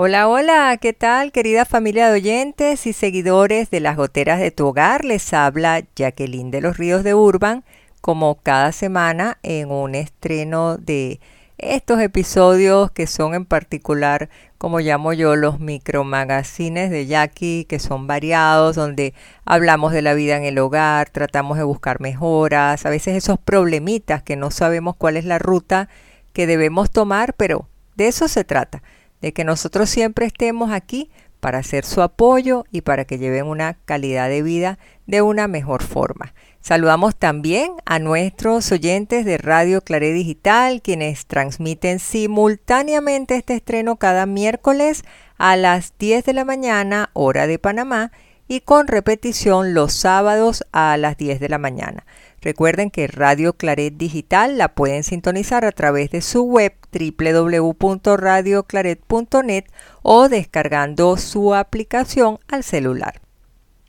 [0.00, 4.68] Hola, hola, ¿qué tal querida familia de oyentes y seguidores de las goteras de tu
[4.68, 5.04] hogar?
[5.04, 7.64] Les habla Jacqueline de los Ríos de Urban,
[8.00, 11.18] como cada semana en un estreno de
[11.58, 18.06] estos episodios que son en particular, como llamo yo, los micromagazines de Jackie, que son
[18.06, 23.16] variados, donde hablamos de la vida en el hogar, tratamos de buscar mejoras, a veces
[23.16, 25.88] esos problemitas que no sabemos cuál es la ruta
[26.32, 28.80] que debemos tomar, pero de eso se trata
[29.20, 33.74] de que nosotros siempre estemos aquí para hacer su apoyo y para que lleven una
[33.84, 36.34] calidad de vida de una mejor forma.
[36.60, 44.26] Saludamos también a nuestros oyentes de Radio Claret Digital, quienes transmiten simultáneamente este estreno cada
[44.26, 45.04] miércoles
[45.38, 48.10] a las 10 de la mañana, hora de Panamá,
[48.48, 52.04] y con repetición los sábados a las 10 de la mañana.
[52.40, 59.64] Recuerden que Radio Claret Digital la pueden sintonizar a través de su web www.radioclaret.net
[60.02, 63.20] o descargando su aplicación al celular.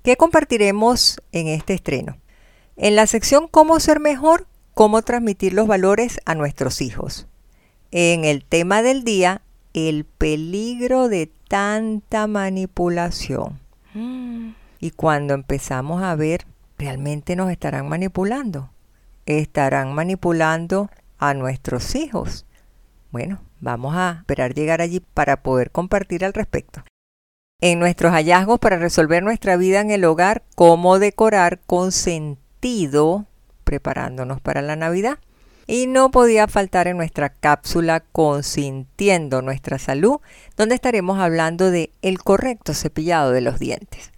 [0.04, 2.18] ¿Qué compartiremos en este estreno?
[2.76, 7.28] En la sección Cómo ser mejor, cómo transmitir los valores a nuestros hijos.
[7.92, 9.42] En el tema del día,
[9.74, 13.60] el peligro de tanta manipulación.
[14.80, 16.46] Y cuando empezamos a ver
[16.80, 18.72] ¿realmente nos estarán manipulando?
[19.26, 20.90] ¿Estarán manipulando
[21.20, 22.46] a nuestros hijos?
[23.12, 26.84] Bueno, vamos a esperar llegar allí para poder compartir al respecto.
[27.62, 33.26] En nuestros hallazgos para resolver nuestra vida en el hogar, cómo decorar con sentido,
[33.64, 35.18] preparándonos para la Navidad.
[35.68, 40.20] Y no podía faltar en nuestra cápsula Consintiendo nuestra salud,
[40.58, 44.12] donde estaremos hablando de el correcto cepillado de los dientes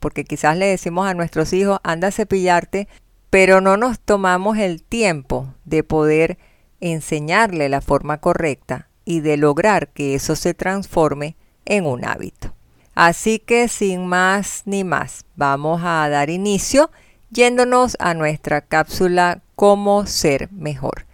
[0.00, 2.88] porque quizás le decimos a nuestros hijos, anda a cepillarte,
[3.28, 6.38] pero no nos tomamos el tiempo de poder
[6.80, 12.54] enseñarle la forma correcta y de lograr que eso se transforme en un hábito.
[12.94, 16.90] Así que sin más ni más, vamos a dar inicio
[17.30, 21.06] yéndonos a nuestra cápsula Cómo ser mejor.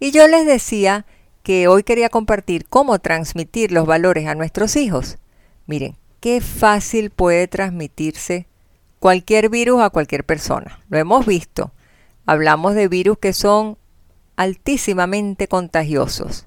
[0.00, 1.06] Y yo les decía
[1.44, 5.18] que hoy quería compartir cómo transmitir los valores a nuestros hijos.
[5.66, 8.46] Miren, qué fácil puede transmitirse
[8.98, 10.80] cualquier virus a cualquier persona.
[10.88, 11.72] Lo hemos visto.
[12.26, 13.78] Hablamos de virus que son
[14.36, 16.46] altísimamente contagiosos.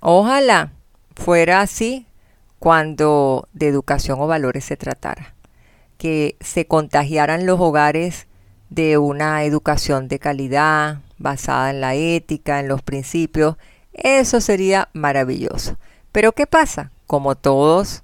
[0.00, 0.72] Ojalá
[1.14, 2.06] fuera así
[2.58, 5.34] cuando de educación o valores se tratara.
[5.98, 8.26] Que se contagiaran los hogares
[8.68, 13.56] de una educación de calidad, basada en la ética, en los principios.
[13.92, 15.78] Eso sería maravilloso.
[16.12, 16.92] Pero ¿qué pasa?
[17.06, 18.02] Como todos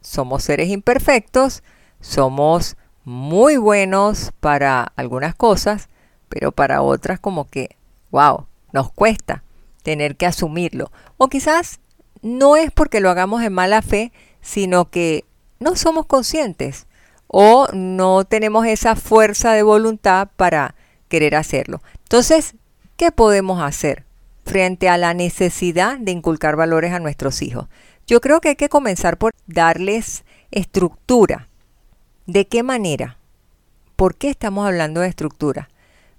[0.00, 1.62] somos seres imperfectos,
[2.00, 5.88] somos muy buenos para algunas cosas,
[6.28, 7.76] pero para otras como que,
[8.10, 9.42] wow, nos cuesta
[9.82, 10.90] tener que asumirlo.
[11.16, 11.80] O quizás
[12.22, 15.24] no es porque lo hagamos en mala fe, sino que
[15.60, 16.86] no somos conscientes
[17.26, 20.74] o no tenemos esa fuerza de voluntad para
[21.08, 21.82] querer hacerlo.
[22.04, 22.54] Entonces,
[22.96, 24.04] ¿qué podemos hacer
[24.44, 27.68] frente a la necesidad de inculcar valores a nuestros hijos?
[28.06, 31.48] Yo creo que hay que comenzar por darles estructura.
[32.26, 33.18] ¿De qué manera?
[33.96, 35.68] ¿Por qué estamos hablando de estructura?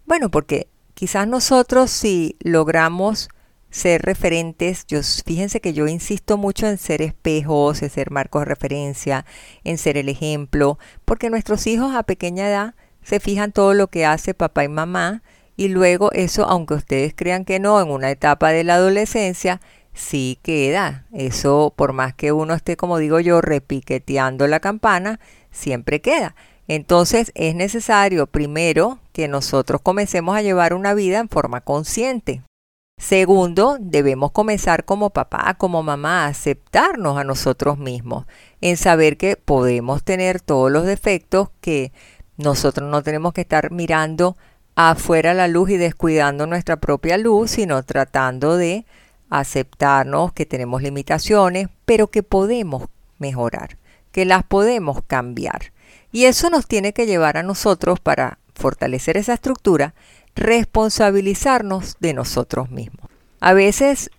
[0.05, 0.67] Bueno, porque
[0.99, 3.29] quizás nosotros si logramos
[3.69, 8.47] ser referentes, yo, fíjense que yo insisto mucho en ser espejos, en ser marcos de
[8.47, 9.25] referencia,
[9.63, 14.05] en ser el ejemplo, porque nuestros hijos a pequeña edad se fijan todo lo que
[14.05, 15.23] hace papá y mamá
[15.55, 19.61] y luego eso, aunque ustedes crean que no, en una etapa de la adolescencia,
[19.93, 21.05] sí queda.
[21.13, 26.35] Eso, por más que uno esté, como digo yo, repiqueteando la campana, siempre queda.
[26.69, 32.43] Entonces es necesario primero que nosotros comencemos a llevar una vida en forma consciente.
[32.99, 38.27] Segundo, debemos comenzar como papá, como mamá, a aceptarnos a nosotros mismos,
[38.61, 41.91] en saber que podemos tener todos los defectos, que
[42.37, 44.37] nosotros no tenemos que estar mirando
[44.75, 48.85] afuera la luz y descuidando nuestra propia luz, sino tratando de
[49.31, 53.77] aceptarnos que tenemos limitaciones, pero que podemos mejorar,
[54.11, 55.71] que las podemos cambiar.
[56.11, 59.93] Y eso nos tiene que llevar a nosotros, para fortalecer esa estructura,
[60.35, 63.09] responsabilizarnos de nosotros mismos.
[63.39, 64.11] A veces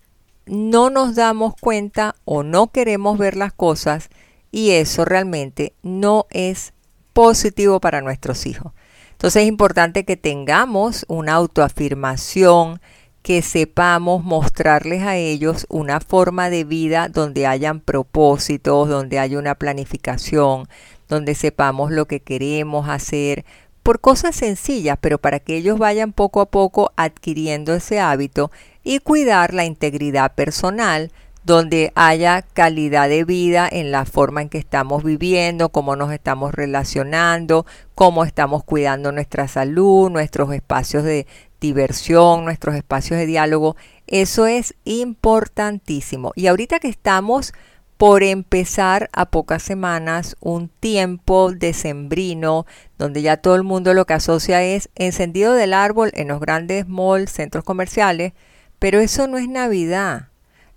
[0.45, 4.09] no nos damos cuenta o no queremos ver las cosas
[4.51, 6.73] y eso realmente no es
[7.13, 8.73] positivo para nuestros hijos.
[9.11, 12.81] Entonces es importante que tengamos una autoafirmación,
[13.21, 19.55] que sepamos mostrarles a ellos una forma de vida donde hayan propósitos, donde haya una
[19.55, 20.67] planificación,
[21.07, 23.45] donde sepamos lo que queremos hacer,
[23.83, 28.51] por cosas sencillas, pero para que ellos vayan poco a poco adquiriendo ese hábito
[28.83, 31.11] y cuidar la integridad personal,
[31.43, 36.53] donde haya calidad de vida en la forma en que estamos viviendo, cómo nos estamos
[36.53, 37.65] relacionando,
[37.95, 41.25] cómo estamos cuidando nuestra salud, nuestros espacios de
[41.61, 43.77] diversión, nuestros espacios de diálogo.
[44.07, 46.33] Eso es importantísimo.
[46.35, 47.53] Y ahorita que estamos
[48.01, 52.65] por empezar a pocas semanas un tiempo decembrino
[52.97, 56.87] donde ya todo el mundo lo que asocia es encendido del árbol en los grandes
[56.87, 58.33] malls, centros comerciales,
[58.79, 60.29] pero eso no es Navidad.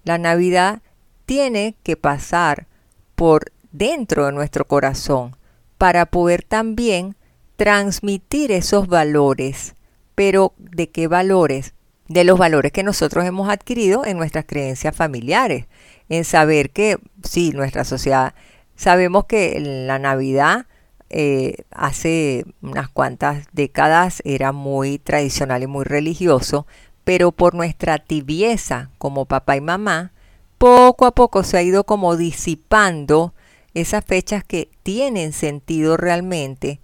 [0.04, 0.82] La Navidad
[1.24, 2.66] tiene que pasar
[3.14, 5.34] por dentro de nuestro corazón
[5.78, 7.16] para poder también
[7.56, 9.74] transmitir esos valores.
[10.14, 11.74] Pero ¿de qué valores?
[12.08, 15.66] De los valores que nosotros hemos adquirido en nuestras creencias familiares
[16.08, 18.34] en saber que, sí, nuestra sociedad,
[18.76, 20.66] sabemos que la Navidad
[21.10, 26.66] eh, hace unas cuantas décadas era muy tradicional y muy religioso,
[27.04, 30.12] pero por nuestra tibieza como papá y mamá,
[30.58, 33.34] poco a poco se ha ido como disipando
[33.74, 36.80] esas fechas que tienen sentido realmente,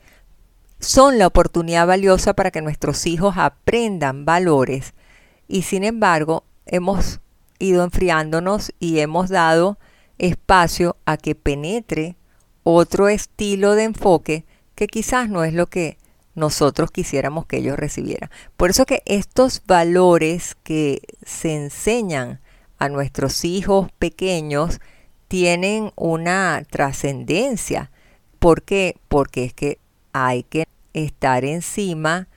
[0.80, 4.94] son la oportunidad valiosa para que nuestros hijos aprendan valores
[5.46, 7.20] y sin embargo hemos
[7.58, 9.78] ido enfriándonos y hemos dado
[10.18, 12.16] espacio a que penetre
[12.62, 14.44] otro estilo de enfoque
[14.74, 15.98] que quizás no es lo que
[16.34, 18.30] nosotros quisiéramos que ellos recibieran.
[18.56, 22.40] Por eso que estos valores que se enseñan
[22.78, 24.80] a nuestros hijos pequeños
[25.28, 27.90] tienen una trascendencia.
[28.38, 28.96] ¿Por qué?
[29.08, 29.78] Porque es que
[30.12, 32.28] hay que estar encima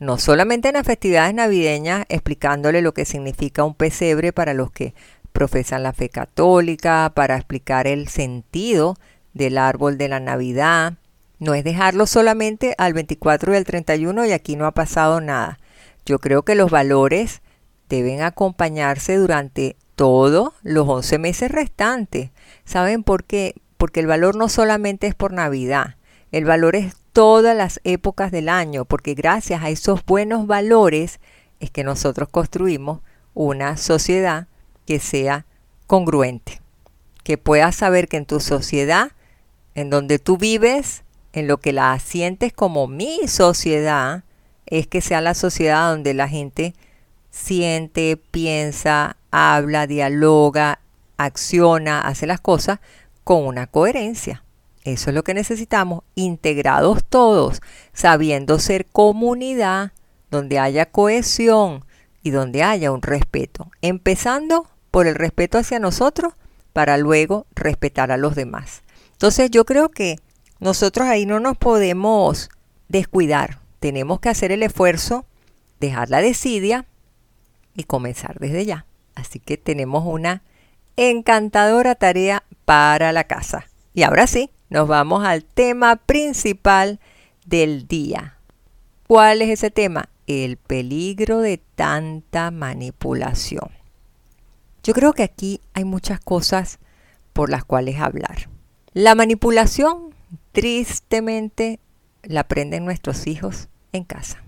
[0.00, 4.94] no solamente en las festividades navideñas explicándole lo que significa un pesebre para los que
[5.32, 8.96] profesan la fe católica, para explicar el sentido
[9.34, 10.94] del árbol de la Navidad.
[11.38, 15.58] No es dejarlo solamente al 24 y al 31 y aquí no ha pasado nada.
[16.06, 17.42] Yo creo que los valores
[17.90, 22.30] deben acompañarse durante todos los 11 meses restantes.
[22.64, 23.54] ¿Saben por qué?
[23.76, 25.96] Porque el valor no solamente es por Navidad,
[26.32, 31.20] el valor es todas las épocas del año, porque gracias a esos buenos valores
[31.60, 33.00] es que nosotros construimos
[33.34, 34.48] una sociedad
[34.86, 35.46] que sea
[35.86, 36.60] congruente,
[37.22, 39.12] que puedas saber que en tu sociedad,
[39.74, 44.24] en donde tú vives, en lo que la sientes como mi sociedad,
[44.66, 46.74] es que sea la sociedad donde la gente
[47.30, 50.80] siente, piensa, habla, dialoga,
[51.16, 52.80] acciona, hace las cosas
[53.24, 54.42] con una coherencia.
[54.84, 57.60] Eso es lo que necesitamos, integrados todos,
[57.92, 59.92] sabiendo ser comunidad,
[60.30, 61.84] donde haya cohesión
[62.22, 66.34] y donde haya un respeto, empezando por el respeto hacia nosotros
[66.72, 68.82] para luego respetar a los demás.
[69.12, 70.16] Entonces yo creo que
[70.60, 72.48] nosotros ahí no nos podemos
[72.88, 75.26] descuidar, tenemos que hacer el esfuerzo,
[75.78, 76.86] dejar la desidia
[77.74, 78.86] y comenzar desde ya.
[79.14, 80.42] Así que tenemos una
[80.96, 83.66] encantadora tarea para la casa.
[83.94, 87.00] Y ahora sí, nos vamos al tema principal
[87.44, 88.38] del día.
[89.06, 90.08] ¿Cuál es ese tema?
[90.28, 93.70] El peligro de tanta manipulación.
[94.84, 96.78] Yo creo que aquí hay muchas cosas
[97.32, 98.48] por las cuales hablar.
[98.94, 100.14] La manipulación,
[100.52, 101.80] tristemente,
[102.22, 104.42] la aprenden nuestros hijos en casa.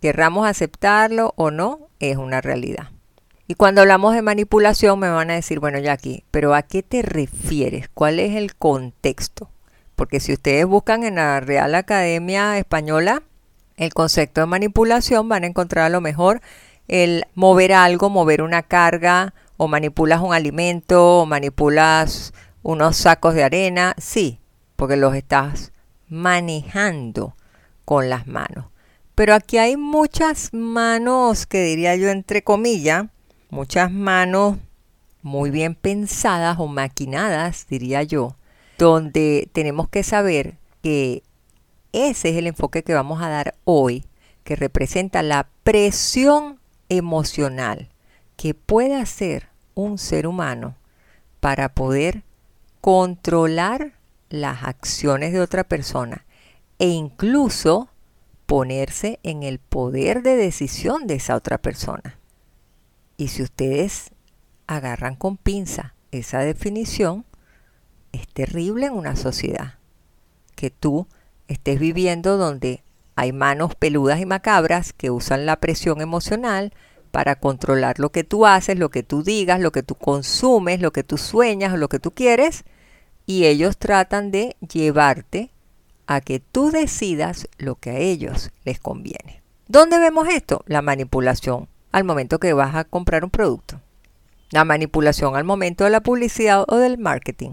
[0.00, 2.90] Querramos aceptarlo o no, es una realidad.
[3.50, 7.00] Y cuando hablamos de manipulación me van a decir, bueno, aquí, pero ¿a qué te
[7.00, 7.88] refieres?
[7.88, 9.48] ¿Cuál es el contexto?
[9.96, 13.22] Porque si ustedes buscan en la Real Academia Española
[13.78, 16.42] el concepto de manipulación, van a encontrar a lo mejor
[16.88, 23.44] el mover algo, mover una carga, o manipulas un alimento, o manipulas unos sacos de
[23.44, 23.94] arena.
[23.96, 24.40] Sí,
[24.76, 25.72] porque los estás
[26.06, 27.34] manejando
[27.86, 28.66] con las manos.
[29.14, 33.06] Pero aquí hay muchas manos, que diría yo entre comillas,
[33.50, 34.56] muchas manos
[35.22, 38.36] muy bien pensadas o maquinadas, diría yo,
[38.78, 41.22] donde tenemos que saber que
[41.92, 44.04] ese es el enfoque que vamos a dar hoy,
[44.44, 47.88] que representa la presión emocional
[48.36, 50.76] que puede hacer un ser humano
[51.40, 52.22] para poder
[52.80, 53.92] controlar
[54.30, 56.24] las acciones de otra persona
[56.78, 57.88] e incluso
[58.46, 62.17] ponerse en el poder de decisión de esa otra persona.
[63.18, 64.12] Y si ustedes
[64.68, 67.26] agarran con pinza esa definición,
[68.12, 69.74] es terrible en una sociedad
[70.54, 71.08] que tú
[71.48, 72.84] estés viviendo donde
[73.16, 76.72] hay manos peludas y macabras que usan la presión emocional
[77.10, 80.92] para controlar lo que tú haces, lo que tú digas, lo que tú consumes, lo
[80.92, 82.64] que tú sueñas lo que tú quieres,
[83.26, 85.50] y ellos tratan de llevarte
[86.06, 89.42] a que tú decidas lo que a ellos les conviene.
[89.66, 90.62] ¿Dónde vemos esto?
[90.66, 93.80] La manipulación al momento que vas a comprar un producto.
[94.50, 97.52] La manipulación al momento de la publicidad o del marketing.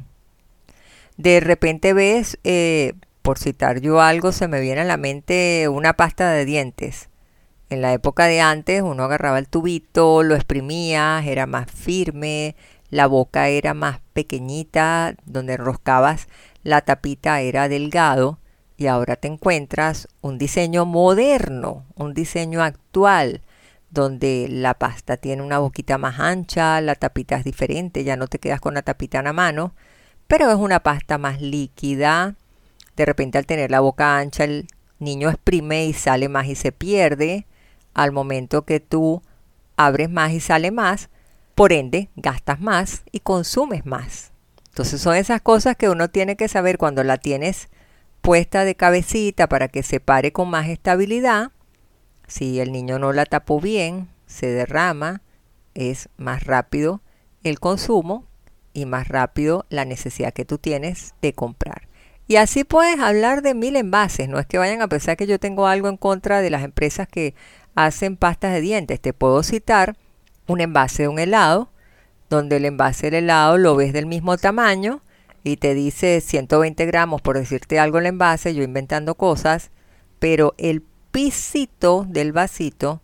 [1.18, 5.94] De repente ves, eh, por citar yo algo, se me viene a la mente una
[5.94, 7.10] pasta de dientes
[7.70, 12.56] en la época de antes uno agarraba el tubito, lo exprimía, era más firme,
[12.90, 16.28] la boca era más pequeñita, donde enroscabas
[16.64, 18.40] la tapita era delgado
[18.78, 23.42] y ahora te encuentras un diseño moderno, un diseño actual,
[23.96, 28.38] donde la pasta tiene una boquita más ancha, la tapita es diferente, ya no te
[28.38, 29.74] quedas con la tapita en la mano,
[30.28, 32.36] pero es una pasta más líquida.
[32.96, 34.68] De repente al tener la boca ancha el
[35.00, 37.48] niño exprime y sale más y se pierde
[37.96, 39.24] al momento que tú
[39.78, 41.10] abres más y sale más,
[41.56, 44.32] por ende gastas más y consumes más.
[44.70, 47.70] Entonces son esas cosas que uno tiene que saber cuando la tienes
[48.22, 51.52] puesta de cabecita para que se pare con más estabilidad.
[52.28, 55.22] Si el niño no la tapó bien, se derrama,
[55.74, 57.02] es más rápido
[57.44, 58.26] el consumo
[58.74, 61.88] y más rápido la necesidad que tú tienes de comprar.
[62.28, 64.28] Y así puedes hablar de mil envases.
[64.28, 67.08] No es que vayan a pensar que yo tengo algo en contra de las empresas
[67.08, 67.36] que
[67.76, 69.00] hacen pastas de dientes.
[69.00, 69.96] Te puedo citar
[70.48, 71.70] un envase de un helado,
[72.30, 75.02] donde el envase del helado lo ves del mismo tamaño
[75.44, 79.70] y te dice 120 gramos, por decirte algo el envase, yo inventando cosas,
[80.18, 80.82] pero el
[81.16, 83.02] pisito del vasito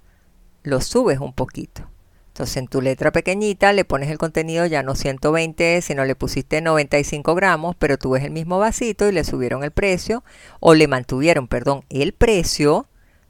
[0.64, 1.88] lo subes un poquito.
[2.28, 6.60] Entonces en tu letra pequeñita le pones el contenido ya no 120, sino le pusiste
[6.60, 10.26] 95 gramos, pero tú ves el mismo vasito y le subieron el precio,
[10.60, 12.86] o le mantuvieron, perdón, el precio,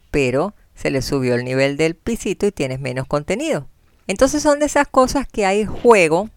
[0.10, 3.68] pero se le subió el nivel del pisito y tienes menos contenido.
[4.08, 6.32] Entonces son de esas cosas que hay juego.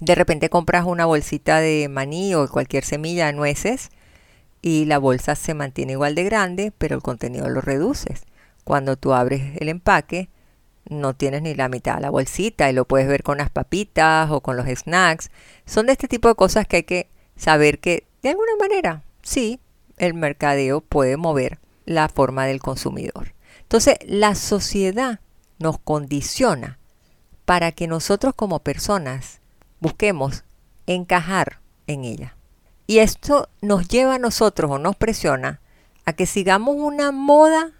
[0.00, 3.90] De repente compras una bolsita de maní o cualquier semilla de nueces
[4.62, 8.24] y la bolsa se mantiene igual de grande, pero el contenido lo reduces.
[8.64, 10.28] Cuando tú abres el empaque,
[10.88, 14.30] no tienes ni la mitad de la bolsita y lo puedes ver con las papitas
[14.30, 15.30] o con los snacks.
[15.66, 19.60] Son de este tipo de cosas que hay que saber que de alguna manera, sí,
[19.96, 23.34] el mercadeo puede mover la forma del consumidor.
[23.62, 25.20] Entonces, la sociedad
[25.58, 26.78] nos condiciona
[27.44, 29.40] para que nosotros como personas
[29.80, 30.44] busquemos
[30.86, 32.36] encajar en ella.
[32.90, 35.60] Y esto nos lleva a nosotros o nos presiona
[36.06, 37.70] a que sigamos una moda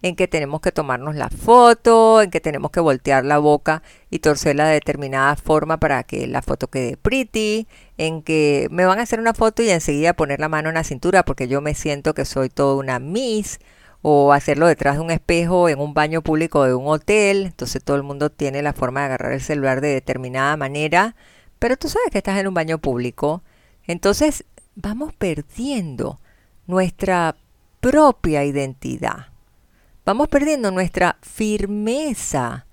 [0.00, 4.20] en que tenemos que tomarnos la foto, en que tenemos que voltear la boca y
[4.20, 7.66] torcerla de determinada forma para que la foto quede pretty,
[7.98, 10.84] en que me van a hacer una foto y enseguida poner la mano en la
[10.84, 13.58] cintura porque yo me siento que soy toda una miss
[14.02, 17.46] o hacerlo detrás de un espejo en un baño público de un hotel.
[17.46, 21.16] Entonces todo el mundo tiene la forma de agarrar el celular de determinada manera,
[21.58, 23.42] pero tú sabes que estás en un baño público.
[23.88, 24.44] Entonces
[24.80, 26.20] vamos perdiendo
[26.66, 27.36] nuestra
[27.80, 29.28] propia identidad.
[30.04, 32.66] Vamos perdiendo nuestra firmeza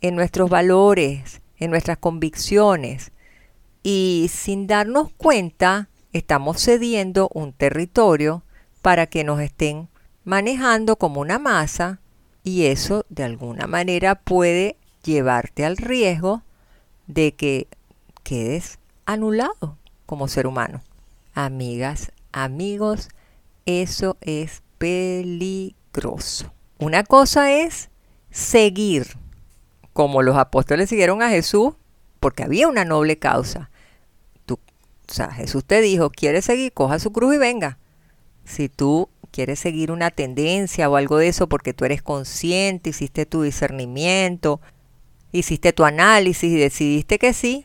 [0.00, 3.12] en nuestros valores, en nuestras convicciones.
[3.82, 8.42] Y sin darnos cuenta, estamos cediendo un territorio
[8.80, 9.88] para que nos estén
[10.24, 12.00] manejando como una masa
[12.44, 16.42] y eso de alguna manera puede llevarte al riesgo
[17.06, 17.68] de que
[18.22, 20.82] quedes anulado como ser humano.
[21.34, 23.08] Amigas, amigos,
[23.64, 26.52] eso es peligroso.
[26.78, 27.88] Una cosa es
[28.30, 29.16] seguir,
[29.94, 31.72] como los apóstoles siguieron a Jesús,
[32.20, 33.70] porque había una noble causa.
[34.44, 34.58] Tú,
[35.08, 36.72] o sea, Jesús te dijo, ¿quieres seguir?
[36.72, 37.78] Coja su cruz y venga.
[38.44, 43.24] Si tú quieres seguir una tendencia o algo de eso porque tú eres consciente, hiciste
[43.24, 44.60] tu discernimiento,
[45.32, 47.64] hiciste tu análisis y decidiste que sí,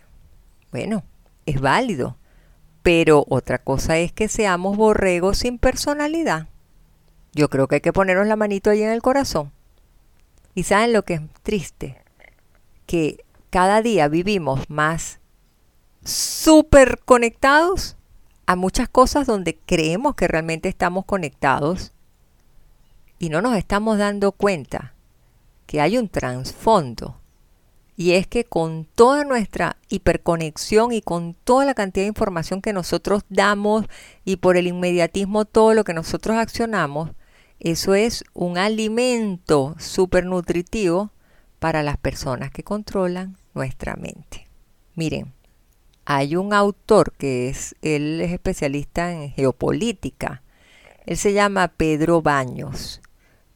[0.71, 1.03] bueno,
[1.45, 2.17] es válido.
[2.88, 6.48] Pero otra cosa es que seamos borregos sin personalidad.
[7.34, 9.51] Yo creo que hay que ponernos la manito ahí en el corazón.
[10.56, 12.01] Y saben lo que es triste,
[12.86, 15.20] que cada día vivimos más
[16.06, 17.98] súper conectados
[18.46, 21.91] a muchas cosas donde creemos que realmente estamos conectados
[23.20, 24.94] y no nos estamos dando cuenta
[25.65, 27.20] que hay un trasfondo.
[28.00, 32.72] Y es que con toda nuestra hiperconexión y con toda la cantidad de información que
[32.72, 33.86] nosotros damos
[34.24, 37.10] y por el inmediatismo todo lo que nosotros accionamos,
[37.60, 41.12] eso es un alimento súper nutritivo
[41.58, 44.48] para las personas que controlan nuestra mente.
[44.94, 45.34] Miren,
[46.06, 50.44] hay un autor que es, él es especialista en geopolítica.
[51.08, 53.01] Él se llama Pedro Baños.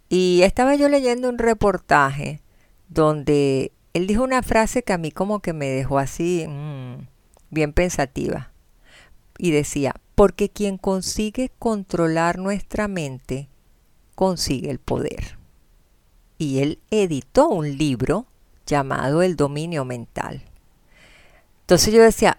[0.09, 2.41] Y estaba yo leyendo un reportaje
[2.89, 7.07] donde él dijo una frase que a mí como que me dejó así mmm,
[7.49, 8.51] bien pensativa.
[9.37, 13.49] Y decía, porque quien consigue controlar nuestra mente,
[14.15, 15.37] consigue el poder.
[16.37, 18.27] Y él editó un libro
[18.65, 20.43] llamado El dominio mental.
[21.61, 22.37] Entonces yo decía,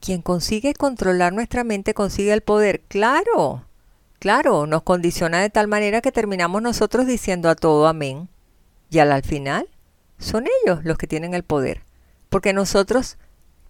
[0.00, 2.80] quien consigue controlar nuestra mente consigue el poder.
[2.88, 3.64] Claro,
[4.18, 8.28] claro, nos condiciona de tal manera que terminamos nosotros diciendo a todo amén.
[8.90, 9.68] Y al final
[10.20, 11.82] son ellos los que tienen el poder.
[12.28, 13.18] Porque nosotros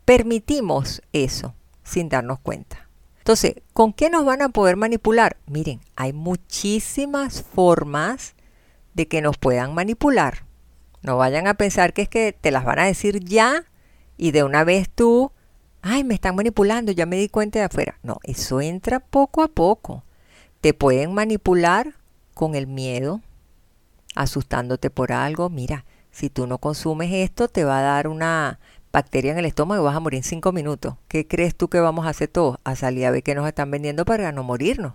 [0.04, 2.88] permitimos eso sin darnos cuenta.
[3.18, 5.36] Entonces, ¿con qué nos van a poder manipular?
[5.46, 8.34] Miren, hay muchísimas formas
[8.94, 10.44] de que nos puedan manipular.
[11.02, 13.64] No vayan a pensar que es que te las van a decir ya
[14.16, 15.32] y de una vez tú,
[15.80, 17.98] ay, me están manipulando, ya me di cuenta de afuera.
[18.02, 20.04] No, eso entra poco a poco.
[20.60, 21.94] Te pueden manipular
[22.34, 23.22] con el miedo,
[24.14, 25.48] asustándote por algo.
[25.48, 28.58] Mira, si tú no consumes esto, te va a dar una
[28.92, 30.94] bacteria en el estómago y vas a morir en cinco minutos.
[31.08, 32.58] ¿Qué crees tú que vamos a hacer todos?
[32.64, 34.94] A salir a ver qué nos están vendiendo para no morirnos.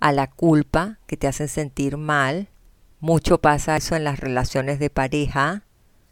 [0.00, 2.48] A la culpa que te hacen sentir mal.
[3.00, 5.62] Mucho pasa eso en las relaciones de pareja.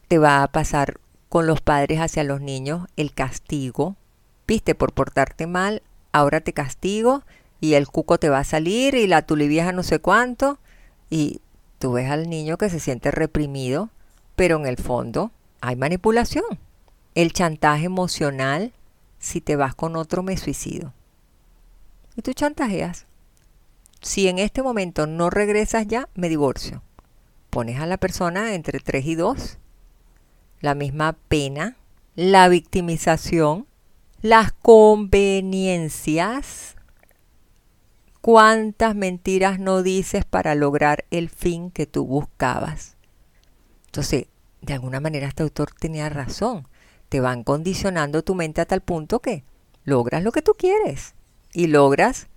[0.09, 3.97] Te va a pasar con los padres hacia los niños el castigo.
[4.47, 5.83] Viste, por portarte mal,
[6.13, 7.25] ahora te castigo
[7.61, 10.59] y el cuco te va a salir y la tulivieja no sé cuánto.
[11.11, 11.41] Y
[11.79, 13.91] tú ves al niño que se siente reprimido,
[14.37, 16.45] pero en el fondo hay manipulación
[17.17, 18.73] el chantaje emocional,
[19.19, 20.93] si te vas con otro me suicido.
[22.15, 23.07] Y tú chantajeas.
[24.03, 26.83] Si en este momento no regresas ya, me divorcio.
[27.49, 29.57] Pones a la persona entre 3 y 2,
[30.61, 31.79] la misma pena,
[32.15, 33.67] la victimización,
[34.21, 36.77] las conveniencias.
[38.21, 42.96] ¿Cuántas mentiras no dices para lograr el fin que tú buscabas?
[43.87, 44.27] Entonces,
[44.61, 46.67] de alguna manera este autor tenía razón
[47.09, 49.45] te van condicionando tu mente a tal punto que
[49.85, 51.15] logras lo que tú quieres
[51.53, 52.29] y logras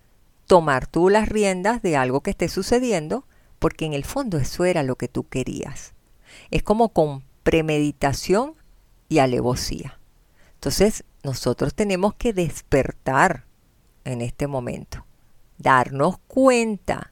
[0.47, 3.25] tomar tú las riendas de algo que esté sucediendo
[3.57, 5.93] porque en el fondo eso era lo que tú querías.
[6.51, 8.53] Es como con premeditación
[9.09, 9.99] y alevosía.
[10.53, 13.45] Entonces nosotros tenemos que despertar
[14.05, 15.05] en este momento,
[15.57, 17.08] darnos cuenta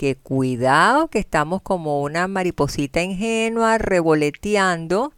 [0.00, 5.12] que cuidado que estamos como una mariposita ingenua revoloteando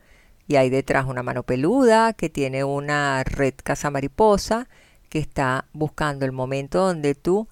[0.48, 4.68] y hay detrás una mano peluda que tiene una red caza mariposa
[5.08, 7.46] que está buscando el momento donde tú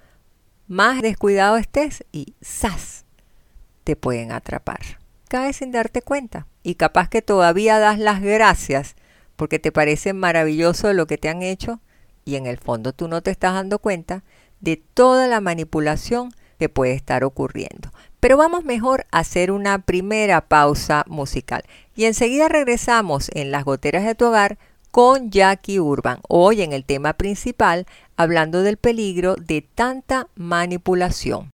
[0.66, 3.04] más descuidado estés y ¡zas!
[3.84, 4.80] te pueden atrapar.
[5.28, 8.96] Caes sin darte cuenta y capaz que todavía das las gracias
[9.36, 11.78] porque te parece maravilloso lo que te han hecho
[12.24, 14.24] y en el fondo tú no te estás dando cuenta
[14.58, 17.90] de toda la manipulación que puede estar ocurriendo.
[18.20, 21.64] Pero vamos mejor a hacer una primera pausa musical
[21.96, 24.58] y enseguida regresamos en las goteras de tu hogar
[24.90, 31.50] con Jackie Urban, hoy en el tema principal hablando del peligro de tanta manipulación.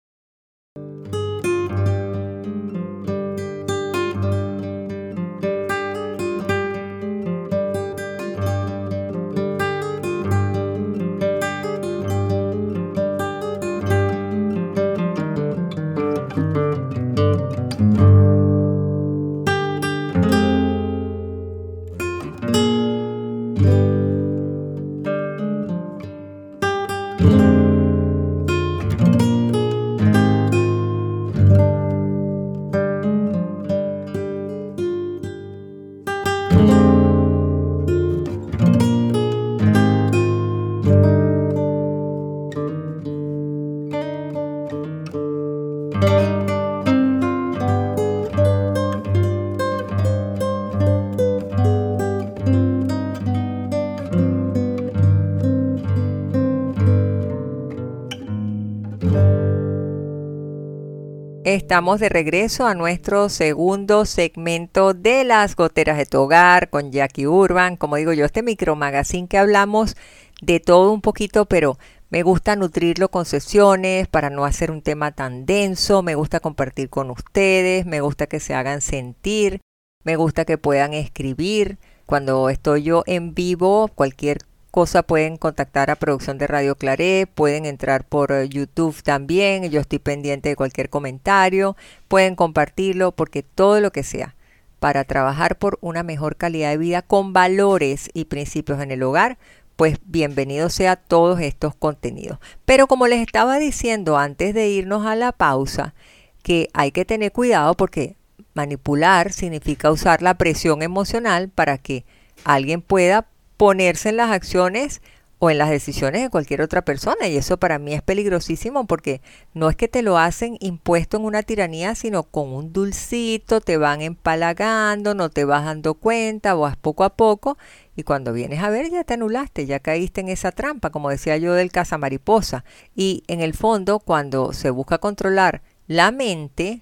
[61.71, 67.27] Estamos de regreso a nuestro segundo segmento de las goteras de tu hogar con Jackie
[67.27, 67.77] Urban.
[67.77, 69.95] Como digo yo, este micro magazine que hablamos
[70.41, 71.77] de todo un poquito, pero
[72.09, 76.03] me gusta nutrirlo con sesiones para no hacer un tema tan denso.
[76.03, 79.61] Me gusta compartir con ustedes, me gusta que se hagan sentir,
[80.03, 81.77] me gusta que puedan escribir.
[82.05, 84.39] Cuando estoy yo en vivo, cualquier
[84.71, 89.81] cosa pueden contactar a Producción de Radio Claré, pueden entrar por eh, YouTube también, yo
[89.81, 91.75] estoy pendiente de cualquier comentario,
[92.07, 94.35] pueden compartirlo porque todo lo que sea
[94.79, 99.37] para trabajar por una mejor calidad de vida con valores y principios en el hogar,
[99.75, 102.39] pues bienvenido sea todos estos contenidos.
[102.65, 105.93] Pero como les estaba diciendo antes de irnos a la pausa,
[106.41, 108.15] que hay que tener cuidado porque
[108.53, 112.05] manipular significa usar la presión emocional para que
[112.43, 113.27] alguien pueda
[113.61, 115.03] ponerse en las acciones
[115.37, 117.27] o en las decisiones de cualquier otra persona.
[117.27, 119.21] Y eso para mí es peligrosísimo porque
[119.53, 123.77] no es que te lo hacen impuesto en una tiranía, sino con un dulcito, te
[123.77, 127.59] van empalagando, no te vas dando cuenta, vas poco a poco
[127.95, 131.37] y cuando vienes a ver ya te anulaste, ya caíste en esa trampa, como decía
[131.37, 132.65] yo del caza mariposa.
[132.95, 136.81] Y en el fondo, cuando se busca controlar la mente,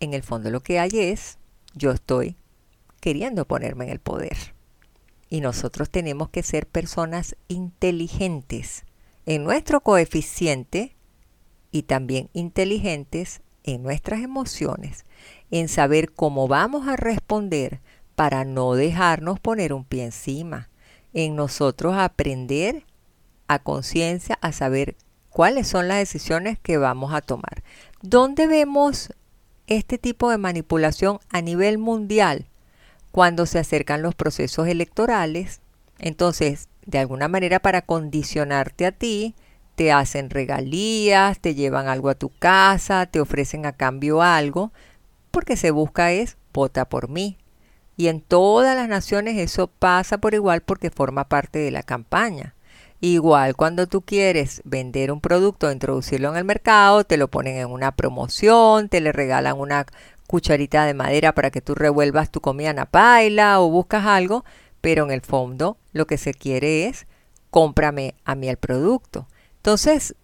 [0.00, 1.38] en el fondo lo que hay es,
[1.74, 2.34] yo estoy
[2.98, 4.57] queriendo ponerme en el poder.
[5.28, 8.84] Y nosotros tenemos que ser personas inteligentes
[9.26, 10.96] en nuestro coeficiente
[11.70, 15.04] y también inteligentes en nuestras emociones,
[15.50, 17.80] en saber cómo vamos a responder
[18.14, 20.70] para no dejarnos poner un pie encima,
[21.12, 22.84] en nosotros aprender
[23.48, 24.96] a conciencia a saber
[25.28, 27.62] cuáles son las decisiones que vamos a tomar.
[28.02, 29.12] ¿Dónde vemos
[29.66, 32.46] este tipo de manipulación a nivel mundial?
[33.10, 35.60] Cuando se acercan los procesos electorales.
[35.98, 39.34] Entonces, de alguna manera para condicionarte a ti,
[39.74, 44.72] te hacen regalías, te llevan algo a tu casa, te ofrecen a cambio algo,
[45.30, 47.38] porque se busca es vota por mí.
[47.96, 52.54] Y en todas las naciones eso pasa por igual porque forma parte de la campaña.
[53.00, 57.68] Igual cuando tú quieres vender un producto, introducirlo en el mercado, te lo ponen en
[57.68, 59.86] una promoción, te le regalan una
[60.28, 64.44] cucharita de madera para que tú revuelvas tu comida en la paila o buscas algo,
[64.80, 67.06] pero en el fondo lo que se quiere es
[67.50, 69.26] cómprame a mí el producto.
[69.56, 70.14] Entonces,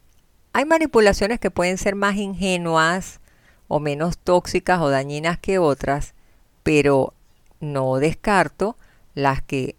[0.52, 3.20] hay manipulaciones que pueden ser más ingenuas
[3.66, 6.14] o menos tóxicas o dañinas que otras,
[6.62, 7.14] pero
[7.60, 8.76] no descarto
[9.14, 9.74] las que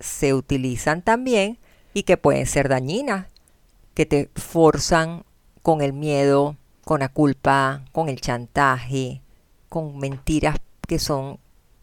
[0.00, 1.58] se utilizan también
[1.94, 3.26] y que pueden ser dañinas,
[3.94, 5.24] que te forzan
[5.62, 9.22] con el miedo, con la culpa, con el chantaje,
[9.70, 10.56] con mentiras
[10.86, 11.38] que son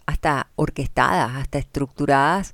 [0.05, 2.53] hasta orquestadas, hasta estructuradas,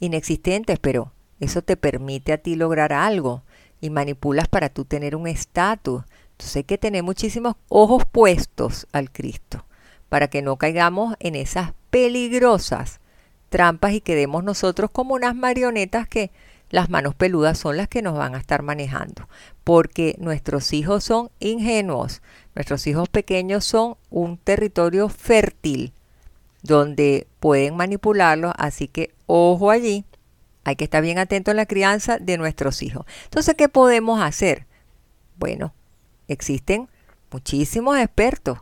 [0.00, 3.44] inexistentes, pero eso te permite a ti lograr algo
[3.80, 6.02] y manipulas para tú tener un estatus.
[6.32, 9.64] Entonces hay que tener muchísimos ojos puestos al Cristo
[10.08, 13.00] para que no caigamos en esas peligrosas
[13.48, 16.30] trampas y quedemos nosotros como unas marionetas que
[16.70, 19.28] las manos peludas son las que nos van a estar manejando,
[19.64, 22.22] porque nuestros hijos son ingenuos,
[22.54, 25.92] nuestros hijos pequeños son un territorio fértil
[26.62, 30.04] donde pueden manipularlos, así que ojo allí,
[30.64, 33.06] hay que estar bien atento en la crianza de nuestros hijos.
[33.24, 34.66] Entonces, ¿qué podemos hacer?
[35.38, 35.72] Bueno,
[36.26, 36.88] existen
[37.30, 38.58] muchísimos expertos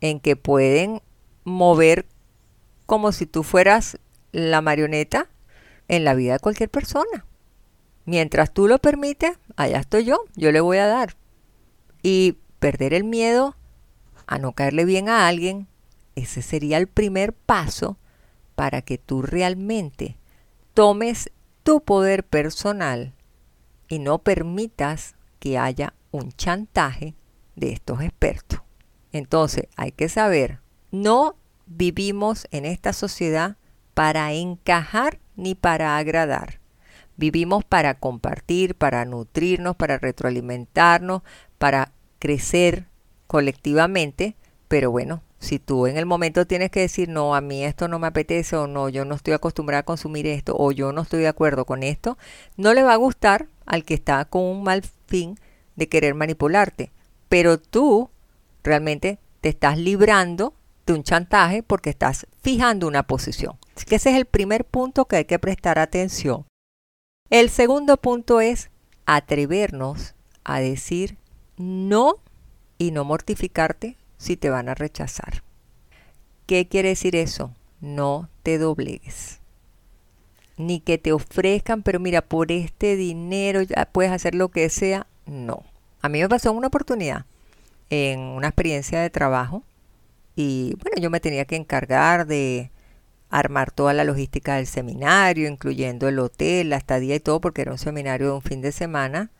[0.00, 1.02] en que pueden
[1.42, 2.06] mover
[2.86, 3.98] como si tú fueras
[4.30, 5.28] la marioneta
[5.88, 7.26] en la vida de cualquier persona.
[8.04, 11.16] Mientras tú lo permites, allá estoy yo, yo le voy a dar.
[12.02, 13.56] Y perder el miedo
[14.26, 15.66] a no caerle bien a alguien,
[16.14, 17.98] ese sería el primer paso
[18.54, 20.16] para que tú realmente
[20.74, 21.30] tomes
[21.62, 23.14] tu poder personal
[23.88, 27.14] y no permitas que haya un chantaje
[27.56, 28.60] de estos expertos.
[29.12, 30.60] Entonces hay que saber,
[30.90, 31.36] no
[31.66, 33.56] vivimos en esta sociedad
[33.94, 36.59] para encajar ni para agradar.
[37.20, 41.20] Vivimos para compartir, para nutrirnos, para retroalimentarnos,
[41.58, 42.86] para crecer
[43.26, 44.36] colectivamente,
[44.68, 47.98] pero bueno, si tú en el momento tienes que decir, no, a mí esto no
[47.98, 51.20] me apetece o no, yo no estoy acostumbrada a consumir esto o yo no estoy
[51.20, 52.16] de acuerdo con esto,
[52.56, 55.38] no le va a gustar al que está con un mal fin
[55.76, 56.90] de querer manipularte.
[57.28, 58.08] Pero tú
[58.64, 60.54] realmente te estás librando
[60.86, 63.58] de un chantaje porque estás fijando una posición.
[63.76, 66.46] Así que ese es el primer punto que hay que prestar atención.
[67.30, 68.70] El segundo punto es
[69.06, 71.16] atrevernos a decir
[71.56, 72.16] no
[72.76, 75.44] y no mortificarte si te van a rechazar.
[76.46, 77.54] ¿Qué quiere decir eso?
[77.80, 79.38] No te doblegues.
[80.56, 85.06] Ni que te ofrezcan, pero mira, por este dinero ya puedes hacer lo que sea.
[85.24, 85.62] No.
[86.02, 87.26] A mí me pasó una oportunidad
[87.90, 89.62] en una experiencia de trabajo
[90.34, 92.72] y bueno, yo me tenía que encargar de
[93.30, 97.72] armar toda la logística del seminario, incluyendo el hotel, la estadía y todo, porque era
[97.72, 99.30] un seminario de un fin de semana.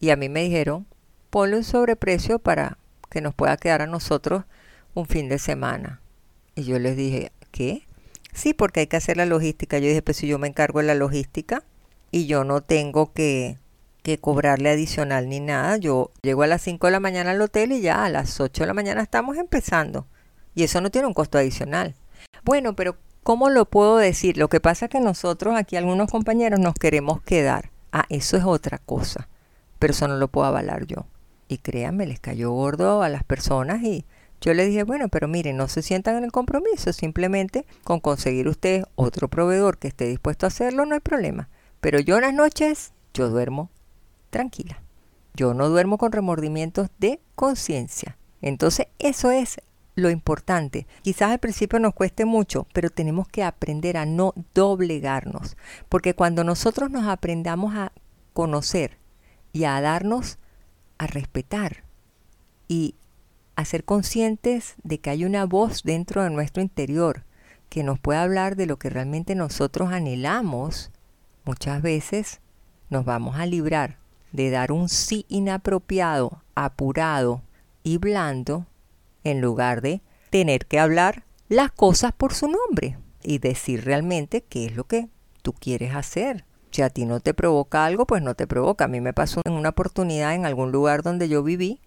[0.00, 0.86] Y a mí me dijeron,
[1.30, 2.78] ponle un sobreprecio para
[3.10, 4.44] que nos pueda quedar a nosotros
[4.94, 6.00] un fin de semana.
[6.54, 7.86] Y yo les dije, ¿qué?
[8.32, 9.78] Sí, porque hay que hacer la logística.
[9.78, 11.62] Yo dije, pues si yo me encargo de la logística
[12.10, 13.58] y yo no tengo que,
[14.02, 17.72] que cobrarle adicional ni nada, yo llego a las 5 de la mañana al hotel
[17.72, 20.06] y ya a las 8 de la mañana estamos empezando.
[20.54, 21.94] Y eso no tiene un costo adicional.
[22.44, 22.96] Bueno, pero
[23.26, 24.36] ¿Cómo lo puedo decir?
[24.36, 27.72] Lo que pasa es que nosotros aquí algunos compañeros nos queremos quedar.
[27.90, 29.26] Ah, eso es otra cosa.
[29.80, 31.06] Pero eso no lo puedo avalar yo.
[31.48, 34.04] Y créanme, les cayó gordo a las personas y
[34.40, 38.46] yo le dije, bueno, pero miren, no se sientan en el compromiso, simplemente con conseguir
[38.46, 41.48] ustedes otro proveedor que esté dispuesto a hacerlo, no hay problema.
[41.80, 43.70] Pero yo en las noches, yo duermo
[44.30, 44.80] tranquila.
[45.34, 48.18] Yo no duermo con remordimientos de conciencia.
[48.40, 49.60] Entonces, eso es
[49.96, 50.86] lo importante.
[51.02, 55.56] Quizás al principio nos cueste mucho, pero tenemos que aprender a no doblegarnos.
[55.88, 57.92] Porque cuando nosotros nos aprendamos a
[58.32, 58.98] conocer
[59.52, 60.38] y a darnos
[60.98, 61.84] a respetar
[62.68, 62.94] y
[63.56, 67.24] a ser conscientes de que hay una voz dentro de nuestro interior
[67.68, 70.92] que nos puede hablar de lo que realmente nosotros anhelamos,
[71.44, 72.40] muchas veces
[72.90, 73.98] nos vamos a librar
[74.32, 77.42] de dar un sí inapropiado, apurado
[77.82, 78.66] y blando,
[79.30, 84.66] en lugar de tener que hablar las cosas por su nombre y decir realmente qué
[84.66, 85.08] es lo que
[85.42, 86.44] tú quieres hacer.
[86.70, 88.84] Si a ti no te provoca algo, pues no te provoca.
[88.84, 91.80] A mí me pasó en una oportunidad en algún lugar donde yo viví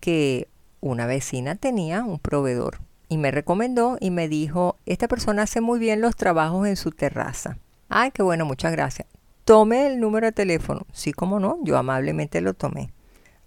[0.00, 0.48] que
[0.80, 5.78] una vecina tenía un proveedor y me recomendó y me dijo, esta persona hace muy
[5.78, 7.58] bien los trabajos en su terraza.
[7.88, 9.08] Ay, qué bueno, muchas gracias.
[9.44, 10.86] Tome el número de teléfono.
[10.92, 12.92] Sí, como no, yo amablemente lo tomé.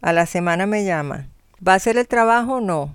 [0.02, 1.30] A la semana me llama.
[1.66, 2.94] ¿Va a hacer el trabajo o no?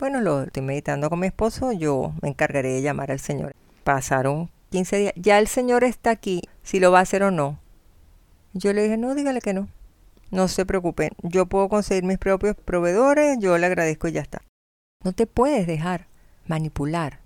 [0.00, 3.54] Bueno, lo estoy meditando con mi esposo, yo me encargaré de llamar al señor.
[3.84, 5.12] Pasaron 15 días.
[5.14, 7.60] Ya el señor está aquí, si lo va a hacer o no.
[8.54, 9.68] Yo le dije, no, dígale que no.
[10.30, 14.40] No se preocupe, yo puedo conseguir mis propios proveedores, yo le agradezco y ya está.
[15.04, 16.06] No te puedes dejar
[16.46, 17.20] manipular.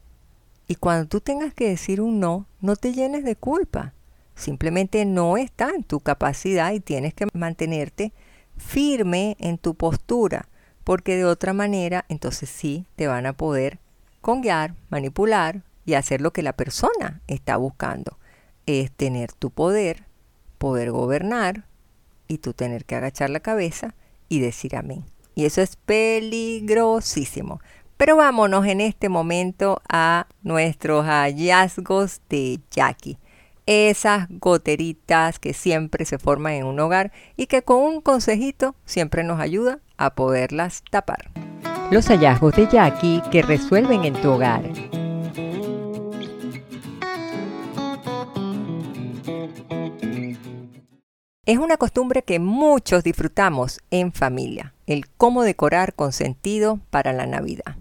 [0.67, 3.95] Y cuando tú tengas que decir un no, no te llenes de culpa.
[4.35, 8.13] Simplemente no está en tu capacidad y tienes que mantenerte
[8.57, 10.49] firme en tu postura,
[10.85, 13.79] porque de otra manera entonces sí te van a poder
[14.21, 18.19] conguiar, manipular y hacer lo que la persona está buscando.
[18.67, 20.05] Es tener tu poder,
[20.59, 21.65] poder gobernar
[22.29, 23.95] y tú tener que agachar la cabeza
[24.29, 25.05] y decir amén.
[25.35, 27.61] Y eso es peligrosísimo.
[27.97, 33.19] Pero vámonos en este momento a nuestros hallazgos de Jackie
[33.67, 39.25] esas goteritas que siempre se forman en un hogar y que con un consejito siempre
[39.25, 41.31] nos ayuda a poderlas tapar.
[41.91, 44.63] Los hallazgos de Jackie que resuelven en tu hogar.
[51.47, 57.27] Es una costumbre que muchos disfrutamos en familia, el cómo decorar con sentido para la
[57.27, 57.77] Navidad.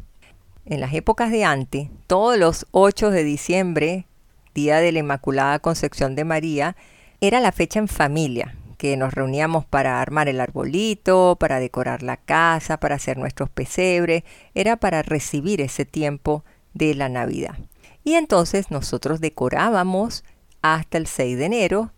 [0.66, 4.06] En las épocas de antes, todos los 8 de diciembre
[4.54, 6.76] Día de la Inmaculada Concepción de María,
[7.22, 12.18] era la fecha en familia, que nos reuníamos para armar el arbolito, para decorar la
[12.18, 17.58] casa, para hacer nuestros pesebres, era para recibir ese tiempo de la Navidad.
[18.04, 20.24] Y entonces nosotros decorábamos
[20.62, 21.92] hasta el 6 de enero,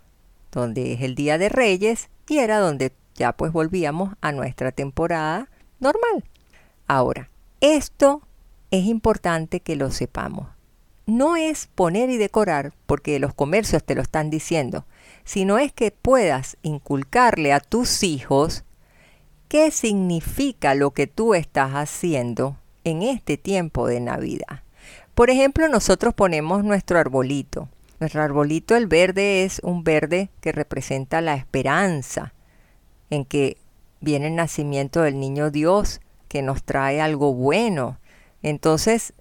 [0.51, 5.49] donde es el Día de Reyes, y era donde ya pues volvíamos a nuestra temporada
[5.79, 6.23] normal.
[6.87, 7.29] Ahora,
[7.61, 8.21] esto
[8.71, 10.54] es importante que lo sepamos
[11.05, 14.85] no es poner y decorar porque los comercios te lo están diciendo,
[15.23, 18.63] sino es que puedas inculcarle a tus hijos
[19.47, 24.63] qué significa lo que tú estás haciendo en este tiempo de Navidad.
[25.13, 27.69] Por ejemplo, nosotros ponemos nuestro arbolito.
[27.99, 32.33] Nuestro arbolito, el verde, es un verde que representa la esperanza,
[33.09, 33.57] en que
[34.01, 37.97] viene el nacimiento del niño Dios, que nos trae algo bueno.
[38.43, 39.13] Entonces,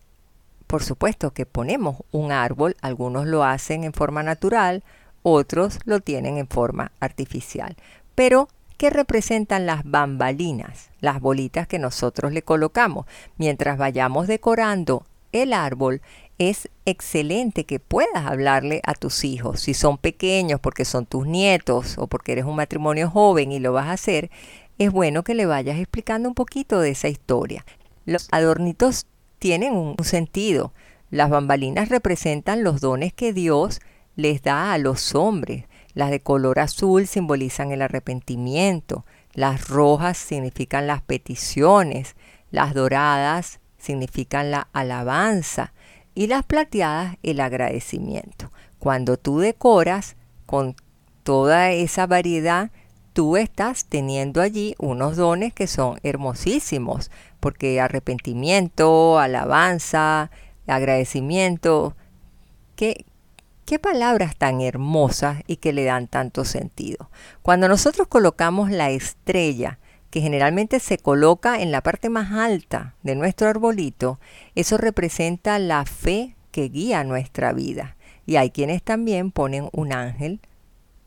[0.66, 4.82] por supuesto que ponemos un árbol, algunos lo hacen en forma natural,
[5.22, 7.76] otros lo tienen en forma artificial.
[8.14, 10.90] Pero, ¿qué representan las bambalinas?
[11.00, 13.06] Las bolitas que nosotros le colocamos.
[13.36, 16.00] Mientras vayamos decorando el árbol,
[16.38, 19.60] es excelente que puedas hablarle a tus hijos.
[19.60, 23.72] Si son pequeños porque son tus nietos o porque eres un matrimonio joven y lo
[23.72, 24.30] vas a hacer,
[24.78, 27.64] es bueno que le vayas explicando un poquito de esa historia.
[28.04, 29.06] Los adornitos
[29.38, 30.72] tienen un sentido.
[31.10, 33.80] Las bambalinas representan los dones que Dios
[34.16, 35.64] les da a los hombres.
[35.94, 42.16] Las de color azul simbolizan el arrepentimiento, las rojas significan las peticiones,
[42.50, 45.72] las doradas significan la alabanza
[46.14, 48.50] y las plateadas el agradecimiento.
[48.78, 50.16] Cuando tú decoras
[50.46, 50.74] con
[51.22, 52.70] toda esa variedad,
[53.14, 60.30] tú estás teniendo allí unos dones que son hermosísimos porque arrepentimiento, alabanza,
[60.66, 61.96] agradecimiento,
[62.74, 63.06] qué,
[63.64, 67.08] qué palabras tan hermosas y que le dan tanto sentido.
[67.42, 69.78] Cuando nosotros colocamos la estrella,
[70.10, 74.18] que generalmente se coloca en la parte más alta de nuestro arbolito,
[74.54, 77.96] eso representa la fe que guía nuestra vida.
[78.26, 80.40] Y hay quienes también ponen un ángel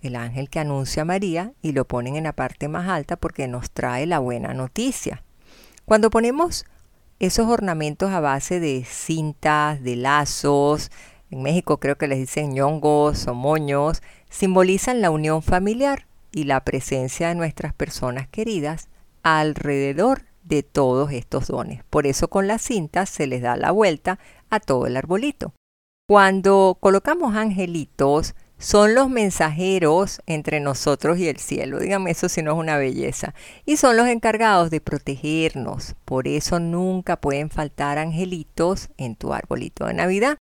[0.07, 3.47] el ángel que anuncia a María y lo ponen en la parte más alta porque
[3.47, 5.23] nos trae la buena noticia.
[5.85, 6.65] Cuando ponemos
[7.19, 10.91] esos ornamentos a base de cintas, de lazos,
[11.29, 16.61] en México creo que les dicen ñongos o moños, simbolizan la unión familiar y la
[16.61, 18.89] presencia de nuestras personas queridas
[19.23, 21.83] alrededor de todos estos dones.
[21.89, 25.53] Por eso con las cintas se les da la vuelta a todo el arbolito.
[26.07, 31.79] Cuando colocamos angelitos, son los mensajeros entre nosotros y el cielo.
[31.79, 33.33] Dígame eso si no es una belleza.
[33.65, 35.95] Y son los encargados de protegernos.
[36.05, 40.37] Por eso nunca pueden faltar angelitos en tu arbolito de Navidad.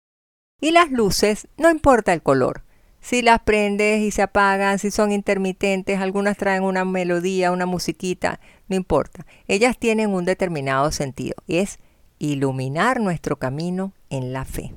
[0.60, 2.62] Y las luces, no importa el color.
[3.00, 8.38] Si las prendes y se apagan, si son intermitentes, algunas traen una melodía, una musiquita,
[8.68, 9.26] no importa.
[9.48, 11.78] Ellas tienen un determinado sentido es
[12.20, 14.72] iluminar nuestro camino en la fe.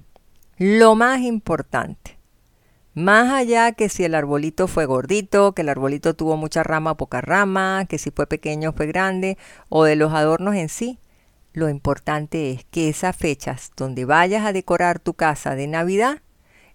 [0.58, 2.15] Lo más importante,
[2.96, 6.98] más allá que si el arbolito fue gordito, que el arbolito tuvo mucha rama o
[6.98, 10.98] poca rama, que si fue pequeño o fue grande, o de los adornos en sí,
[11.52, 16.22] lo importante es que esas fechas donde vayas a decorar tu casa de Navidad,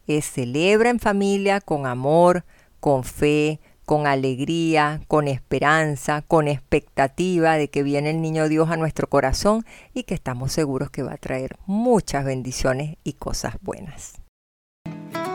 [0.07, 2.45] es celebra en familia con amor,
[2.81, 8.77] con fe, con alegría, con esperanza, con expectativa de que viene el niño Dios a
[8.77, 14.20] nuestro corazón y que estamos seguros que va a traer muchas bendiciones y cosas buenas.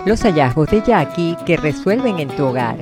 [0.05, 2.77] Los hallazgos de Jackie que resuelven en tu hogar.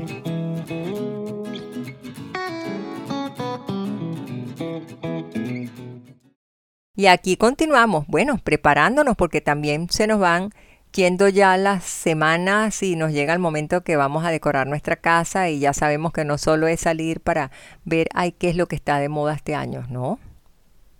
[6.97, 10.49] Y aquí continuamos, bueno, preparándonos porque también se nos van
[10.93, 15.49] yendo ya las semanas y nos llega el momento que vamos a decorar nuestra casa
[15.49, 17.51] y ya sabemos que no solo es salir para
[17.86, 20.19] ver, ay, qué es lo que está de moda este año, no.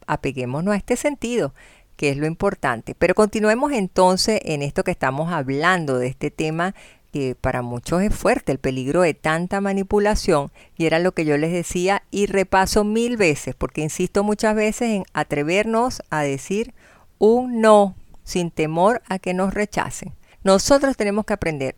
[0.08, 1.54] Apeguémonos a este sentido
[1.96, 2.96] que es lo importante.
[2.96, 6.74] Pero continuemos entonces en esto que estamos hablando de este tema
[7.14, 11.38] que para muchos es fuerte, el peligro de tanta manipulación, y era lo que yo
[11.38, 16.74] les decía y repaso mil veces, porque insisto muchas veces en atrevernos a decir
[17.20, 20.14] un no sin temor a que nos rechacen.
[20.44, 21.76] Nosotros tenemos que aprender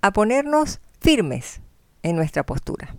[0.00, 1.60] a ponernos firmes
[2.02, 2.96] en nuestra postura.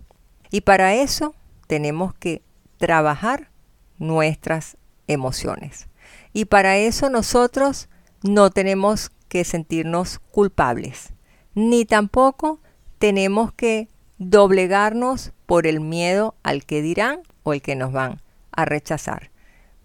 [0.50, 1.34] Y para eso
[1.66, 2.42] tenemos que
[2.78, 3.50] trabajar
[3.98, 4.76] nuestras
[5.08, 5.89] emociones.
[6.32, 7.88] Y para eso nosotros
[8.22, 11.12] no tenemos que sentirnos culpables,
[11.54, 12.60] ni tampoco
[12.98, 13.88] tenemos que
[14.18, 18.20] doblegarnos por el miedo al que dirán o el que nos van
[18.52, 19.30] a rechazar.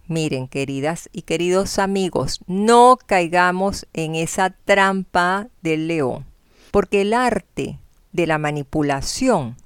[0.07, 6.25] Miren, queridas y queridos amigos, no caigamos en esa trampa del león,
[6.69, 7.79] porque el arte
[8.11, 9.57] de la manipulación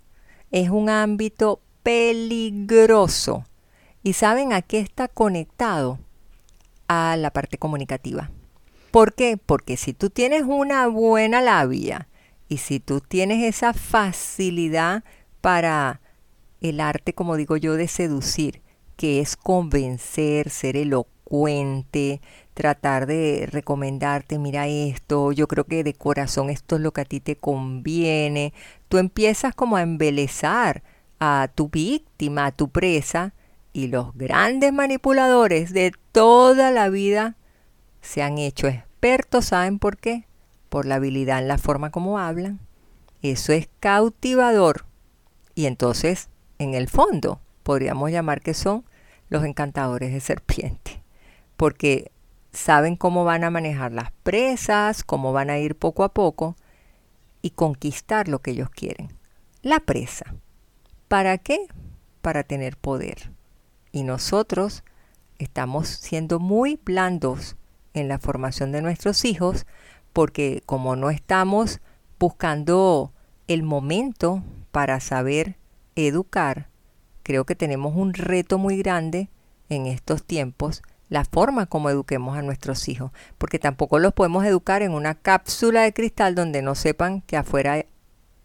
[0.51, 3.43] es un ámbito peligroso.
[4.01, 5.99] ¿Y saben a qué está conectado?
[6.89, 8.31] A la parte comunicativa.
[8.91, 9.37] ¿Por qué?
[9.37, 12.09] Porque si tú tienes una buena labia
[12.49, 15.03] y si tú tienes esa facilidad
[15.39, 16.01] para
[16.59, 18.61] el arte, como digo yo, de seducir,
[18.97, 22.21] que es convencer, ser elocuente,
[22.55, 27.05] tratar de recomendarte, mira esto, yo creo que de corazón esto es lo que a
[27.05, 28.51] ti te conviene,
[28.89, 30.81] tú empiezas como a embelezar
[31.19, 33.35] a tu víctima, a tu presa,
[33.73, 37.35] y los grandes manipuladores de toda la vida
[38.01, 40.25] se han hecho expertos, ¿saben por qué?
[40.69, 42.59] Por la habilidad en la forma como hablan.
[43.21, 44.85] Eso es cautivador.
[45.55, 48.85] Y entonces, en el fondo, podríamos llamar que son
[49.29, 51.03] los encantadores de serpiente.
[51.57, 52.11] Porque
[52.51, 56.55] saben cómo van a manejar las presas, cómo van a ir poco a poco
[57.41, 59.09] y conquistar lo que ellos quieren.
[59.61, 60.35] La presa.
[61.07, 61.67] ¿Para qué?
[62.21, 63.31] Para tener poder.
[63.91, 64.83] Y nosotros
[65.39, 67.55] estamos siendo muy blandos
[67.93, 69.65] en la formación de nuestros hijos
[70.13, 71.79] porque como no estamos
[72.19, 73.13] buscando
[73.47, 75.57] el momento para saber
[75.95, 76.69] educar,
[77.23, 79.29] creo que tenemos un reto muy grande
[79.69, 84.81] en estos tiempos, la forma como eduquemos a nuestros hijos, porque tampoco los podemos educar
[84.81, 87.85] en una cápsula de cristal donde no sepan que afuera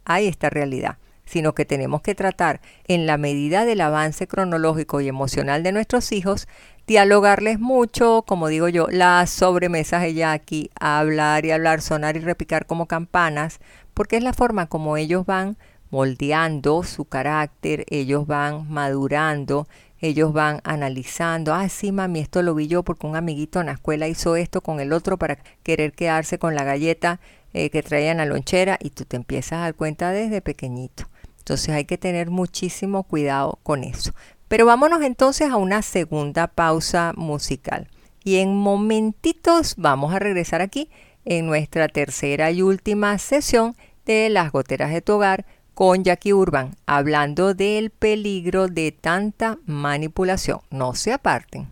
[0.05, 5.09] hay esta realidad sino que tenemos que tratar, en la medida del avance cronológico y
[5.09, 6.49] emocional de nuestros hijos,
[6.87, 12.67] dialogarles mucho, como digo yo, las sobremesas de aquí, hablar y hablar, sonar y repicar
[12.67, 13.61] como campanas,
[13.95, 15.57] porque es la forma como ellos van
[15.91, 19.69] moldeando su carácter, ellos van madurando,
[20.01, 23.73] ellos van analizando, ah, sí, mami, esto lo vi yo porque un amiguito en la
[23.73, 27.21] escuela hizo esto con el otro para querer quedarse con la galleta
[27.55, 31.05] eh, que traían a lonchera y tú te empiezas a dar cuenta desde pequeñito.
[31.45, 34.15] Entonces hay que tener muchísimo cuidado con eso.
[34.49, 37.91] Pero vámonos entonces a una segunda pausa musical.
[38.25, 40.89] Y en momentitos vamos a regresar aquí
[41.27, 43.77] en nuestra tercera y última sesión
[44.07, 50.61] de las goteras de tu hogar con Jackie Urban, hablando del peligro de tanta manipulación.
[50.71, 51.69] No se aparten.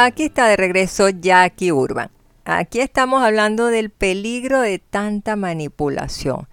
[0.00, 2.12] Aquí está de regreso Jackie Urban.
[2.44, 6.46] Aquí estamos hablando del peligro de tanta manipulación.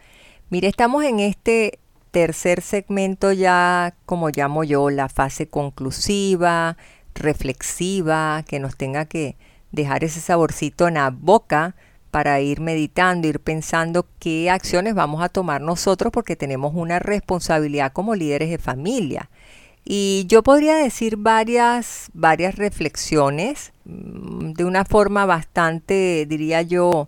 [0.49, 1.77] Mire, estamos en este
[2.09, 6.75] tercer segmento ya, como llamo yo, la fase conclusiva,
[7.13, 9.37] reflexiva, que nos tenga que
[9.71, 11.75] dejar ese saborcito en la boca
[12.09, 17.93] para ir meditando, ir pensando qué acciones vamos a tomar nosotros porque tenemos una responsabilidad
[17.93, 19.29] como líderes de familia.
[19.85, 27.07] Y yo podría decir varias, varias reflexiones mm, de una forma bastante, diría yo,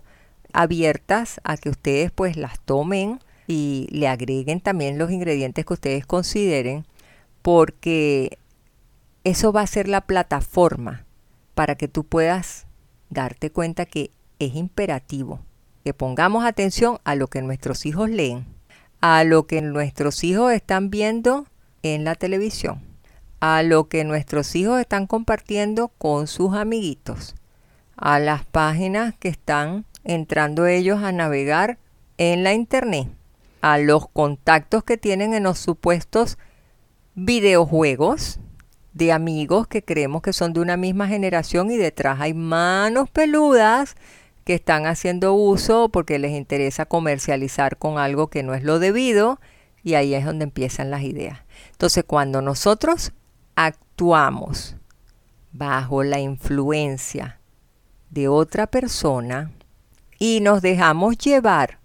[0.52, 6.06] abiertas a que ustedes pues las tomen y le agreguen también los ingredientes que ustedes
[6.06, 6.86] consideren,
[7.42, 8.38] porque
[9.24, 11.04] eso va a ser la plataforma
[11.54, 12.66] para que tú puedas
[13.10, 15.40] darte cuenta que es imperativo
[15.88, 18.44] que pongamos atención a lo que nuestros hijos leen,
[19.00, 21.46] a lo que nuestros hijos están viendo
[21.82, 22.80] en la televisión,
[23.40, 27.34] a lo que nuestros hijos están compartiendo con sus amiguitos,
[27.96, 31.78] a las páginas que están entrando ellos a navegar
[32.16, 33.08] en la internet,
[33.60, 36.38] a los contactos que tienen en los supuestos
[37.14, 38.38] videojuegos
[38.92, 43.96] de amigos que creemos que son de una misma generación y detrás hay manos peludas
[44.44, 49.40] que están haciendo uso porque les interesa comercializar con algo que no es lo debido
[49.84, 51.40] y ahí es donde empiezan las ideas.
[51.72, 53.12] Entonces, cuando nosotros
[53.54, 54.76] actuamos
[55.52, 57.40] bajo la influencia
[58.10, 59.52] de otra persona
[60.18, 61.78] y nos dejamos llevar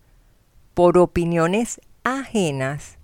[0.73, 2.97] por opiniones ajenas,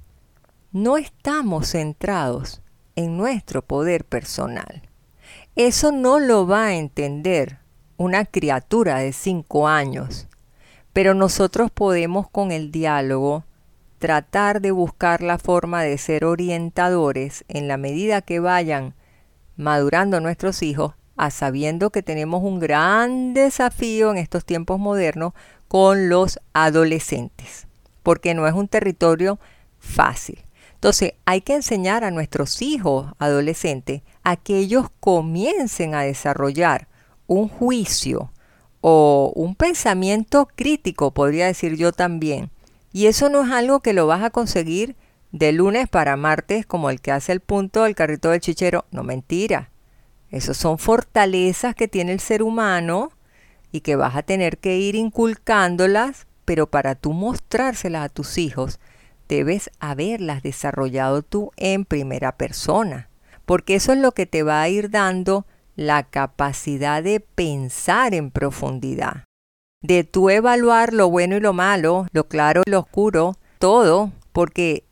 [0.72, 2.61] no estamos centrados
[2.95, 4.84] en nuestro poder personal.
[5.55, 7.59] Eso no lo va a entender
[7.97, 10.28] una criatura de cinco años,
[10.93, 13.43] pero nosotros podemos con el diálogo
[14.00, 18.95] tratar de buscar la forma de ser orientadores en la medida que vayan
[19.58, 25.34] madurando nuestros hijos, a sabiendo que tenemos un gran desafío en estos tiempos modernos
[25.68, 27.68] con los adolescentes,
[28.02, 29.38] porque no es un territorio
[29.80, 30.39] fácil.
[30.76, 36.88] Entonces hay que enseñar a nuestros hijos adolescentes a que ellos comiencen a desarrollar
[37.28, 38.32] un juicio
[38.80, 42.50] o un pensamiento crítico, podría decir yo también,
[42.92, 44.96] y eso no es algo que lo vas a conseguir
[45.32, 48.86] de lunes para martes como el que hace el punto del carrito del chichero.
[48.92, 49.70] No mentira.
[50.32, 53.12] Esas son fortalezas que tiene el ser humano
[53.72, 58.80] y que vas a tener que ir inculcándolas, pero para tú mostrárselas a tus hijos,
[59.28, 63.10] debes haberlas desarrollado tú en primera persona,
[63.46, 68.32] porque eso es lo que te va a ir dando la capacidad de pensar en
[68.32, 69.28] profundidad
[69.82, 74.84] de tú evaluar lo bueno y lo malo, lo claro y lo oscuro, todo, porque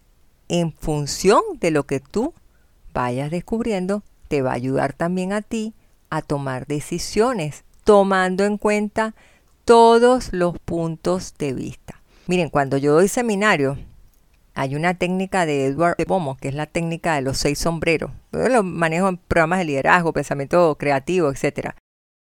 [0.47, 2.33] en función de lo que tú
[2.93, 5.73] vayas descubriendo, te va a ayudar también a ti
[6.09, 9.13] a tomar decisiones, tomando en cuenta
[9.65, 12.01] todos los puntos de vista.
[12.27, 13.77] Miren, cuando yo doy seminario,
[14.53, 18.11] hay una técnica de Edward de Bomo, que es la técnica de los seis sombreros.
[18.31, 21.75] Yo lo manejo en programas de liderazgo, pensamiento creativo, etcétera.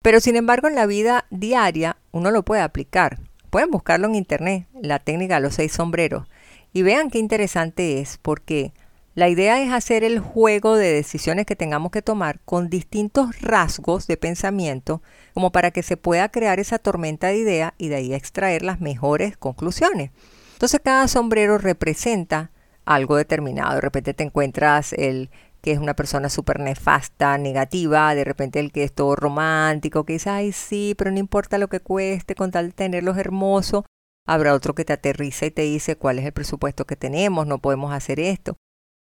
[0.03, 3.18] Pero sin embargo en la vida diaria uno lo puede aplicar.
[3.51, 6.26] Pueden buscarlo en internet, la técnica de los seis sombreros.
[6.72, 8.72] Y vean qué interesante es, porque
[9.14, 14.07] la idea es hacer el juego de decisiones que tengamos que tomar con distintos rasgos
[14.07, 15.03] de pensamiento,
[15.34, 18.80] como para que se pueda crear esa tormenta de ideas y de ahí extraer las
[18.80, 20.12] mejores conclusiones.
[20.55, 22.53] Entonces cada sombrero representa
[22.86, 23.74] algo determinado.
[23.74, 25.28] De repente te encuentras el
[25.61, 30.14] que es una persona súper nefasta, negativa, de repente el que es todo romántico, que
[30.14, 33.84] dice, ay sí, pero no importa lo que cueste con tal de tenerlos hermosos.
[34.26, 37.58] Habrá otro que te aterriza y te dice cuál es el presupuesto que tenemos, no
[37.58, 38.56] podemos hacer esto.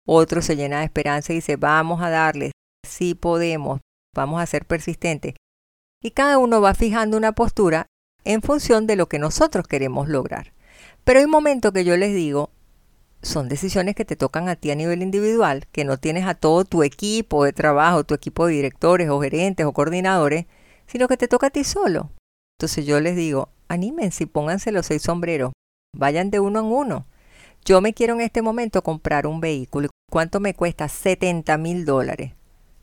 [0.07, 2.51] Otro se llena de esperanza y dice, vamos a darle,
[2.87, 3.79] sí podemos,
[4.13, 5.35] vamos a ser persistentes.
[6.01, 7.87] Y cada uno va fijando una postura
[8.23, 10.53] en función de lo que nosotros queremos lograr.
[11.03, 12.51] Pero hay un momento que yo les digo,
[13.25, 16.63] son decisiones que te tocan a ti a nivel individual, que no tienes a todo
[16.63, 20.45] tu equipo de trabajo, tu equipo de directores o gerentes o coordinadores,
[20.85, 22.11] sino que te toca a ti solo.
[22.57, 25.53] Entonces yo les digo, anímense y pónganse los seis sombreros,
[25.97, 27.05] vayan de uno en uno.
[27.65, 29.89] Yo me quiero en este momento comprar un vehículo.
[30.11, 30.87] ¿Cuánto me cuesta?
[30.87, 32.33] 70 mil dólares.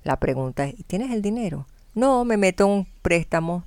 [0.02, 1.68] La pregunta es, ¿tienes el dinero?
[1.94, 3.64] No, me meto un préstamo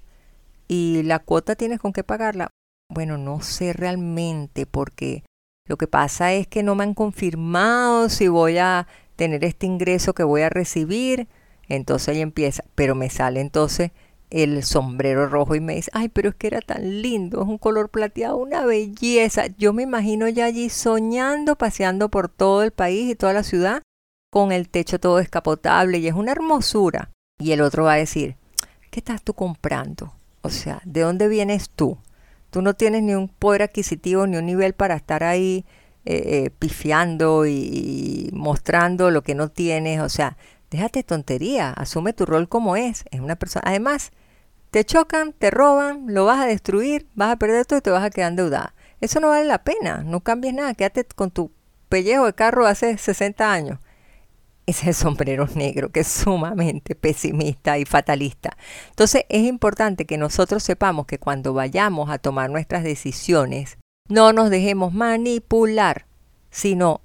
[0.67, 2.49] y la cuota tienes con qué pagarla.
[2.93, 5.23] Bueno, no sé realmente porque
[5.67, 10.13] lo que pasa es que no me han confirmado si voy a tener este ingreso
[10.13, 11.27] que voy a recibir.
[11.67, 13.91] Entonces ahí empieza, pero me sale entonces
[14.29, 17.57] el sombrero rojo y me dice, ay, pero es que era tan lindo, es un
[17.57, 19.47] color plateado, una belleza.
[19.57, 23.81] Yo me imagino ya allí soñando, paseando por todo el país y toda la ciudad,
[24.31, 27.09] con el techo todo descapotable y es una hermosura.
[27.39, 28.35] Y el otro va a decir,
[28.91, 30.13] ¿qué estás tú comprando?
[30.41, 31.97] O sea, ¿de dónde vienes tú?
[32.55, 35.65] Tú no tienes ni un poder adquisitivo ni un nivel para estar ahí
[36.05, 39.99] eh, eh, pifiando y, mostrando lo que no tienes.
[39.99, 40.37] O sea,
[40.71, 43.03] déjate tontería, asume tu rol como es.
[43.11, 43.63] Es una persona.
[43.67, 44.11] Además,
[44.71, 48.05] te chocan, te roban, lo vas a destruir, vas a perder todo y te vas
[48.05, 48.73] a quedar endeudada.
[49.01, 51.51] Eso no vale la pena, no cambies nada, quédate con tu
[51.89, 53.79] pellejo de carro hace 60 años
[54.65, 58.57] ese sombrero negro que es sumamente pesimista y fatalista.
[58.89, 64.49] Entonces es importante que nosotros sepamos que cuando vayamos a tomar nuestras decisiones, no nos
[64.49, 66.05] dejemos manipular,
[66.49, 67.01] sino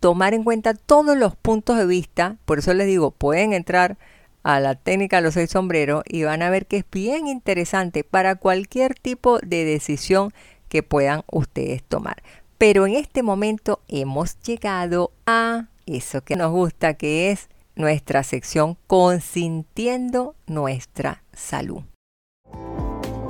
[0.00, 2.36] tomar en cuenta todos los puntos de vista.
[2.44, 3.98] Por eso les digo, pueden entrar
[4.42, 8.04] a la técnica de los seis sombreros y van a ver que es bien interesante
[8.04, 10.32] para cualquier tipo de decisión
[10.68, 12.22] que puedan ustedes tomar.
[12.56, 18.76] Pero en este momento hemos llegado a eso que nos gusta, que es nuestra sección
[18.86, 21.82] Consintiendo nuestra salud.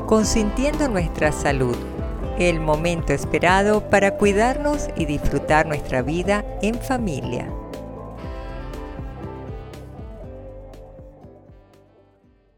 [0.07, 1.77] Consintiendo nuestra salud,
[2.39, 7.53] el momento esperado para cuidarnos y disfrutar nuestra vida en familia.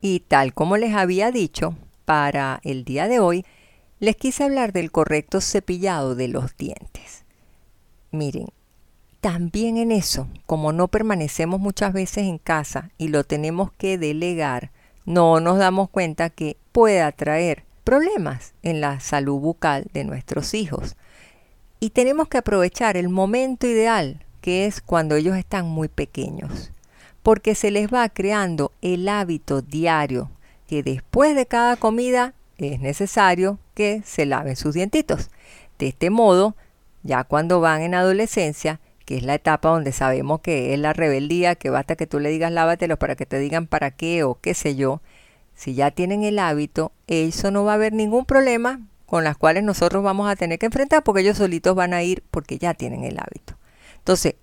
[0.01, 3.45] Y tal como les había dicho, para el día de hoy
[4.01, 7.24] les quise hablar del correcto cepillado de los dientes.
[8.11, 8.49] Miren,
[9.23, 14.73] también en eso, como no permanecemos muchas veces en casa y lo tenemos que delegar,
[15.05, 20.97] no nos damos cuenta que puede traer problemas en la salud bucal de nuestros hijos.
[21.79, 26.73] Y tenemos que aprovechar el momento ideal, que es cuando ellos están muy pequeños,
[27.23, 30.31] porque se les va creando el hábito diario
[30.66, 35.31] que después de cada comida es necesario que se laven sus dientitos.
[35.79, 36.57] De este modo,
[37.05, 41.55] ya cuando van en adolescencia, que es la etapa donde sabemos que es la rebeldía,
[41.55, 44.55] que basta que tú le digas lávatelos para que te digan para qué o qué
[44.55, 45.00] sé yo,
[45.55, 49.62] si ya tienen el hábito, eso no va a haber ningún problema con las cuales
[49.62, 53.05] nosotros vamos a tener que enfrentar porque ellos solitos van a ir porque ya tienen
[53.05, 53.59] el hábito.
[53.98, 54.36] Entonces,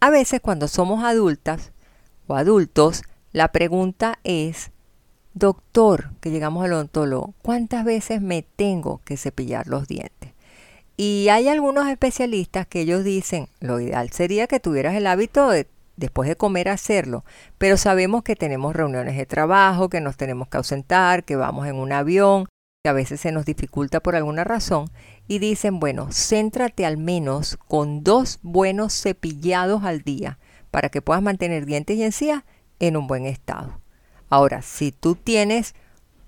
[0.00, 1.72] a veces cuando somos adultas
[2.26, 4.70] o adultos, la pregunta es,
[5.32, 10.21] doctor, que llegamos al odontólogo, ¿cuántas veces me tengo que cepillar los dientes?
[11.04, 15.66] Y hay algunos especialistas que ellos dicen, lo ideal sería que tuvieras el hábito de
[15.96, 17.24] después de comer hacerlo,
[17.58, 21.74] pero sabemos que tenemos reuniones de trabajo, que nos tenemos que ausentar, que vamos en
[21.74, 22.46] un avión,
[22.84, 24.92] que a veces se nos dificulta por alguna razón,
[25.26, 30.38] y dicen, bueno, céntrate al menos con dos buenos cepillados al día
[30.70, 32.44] para que puedas mantener dientes y encías
[32.78, 33.80] en un buen estado.
[34.30, 35.74] Ahora, si tú tienes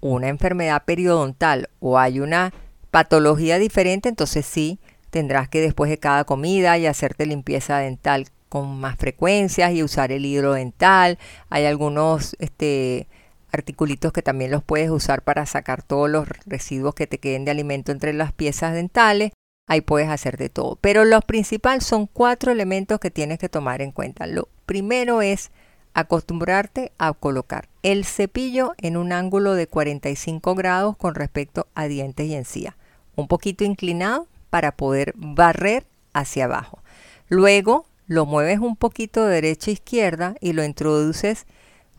[0.00, 2.52] una enfermedad periodontal o hay una
[2.95, 4.78] patología diferente, entonces sí
[5.11, 10.12] tendrás que después de cada comida y hacerte limpieza dental con más frecuencias y usar
[10.12, 11.18] el hidro dental.
[11.51, 13.09] Hay algunos este,
[13.51, 17.51] articulitos que también los puedes usar para sacar todos los residuos que te queden de
[17.51, 19.32] alimento entre las piezas dentales.
[19.66, 20.78] Ahí puedes hacer de todo.
[20.80, 24.28] Pero lo principal son cuatro elementos que tienes que tomar en cuenta.
[24.28, 25.51] Lo primero es
[25.95, 32.26] acostumbrarte a colocar el cepillo en un ángulo de 45 grados con respecto a dientes
[32.26, 32.76] y encía
[33.16, 36.80] un poquito inclinado para poder barrer hacia abajo.
[37.28, 41.46] Luego lo mueves un poquito de derecha a izquierda y lo introduces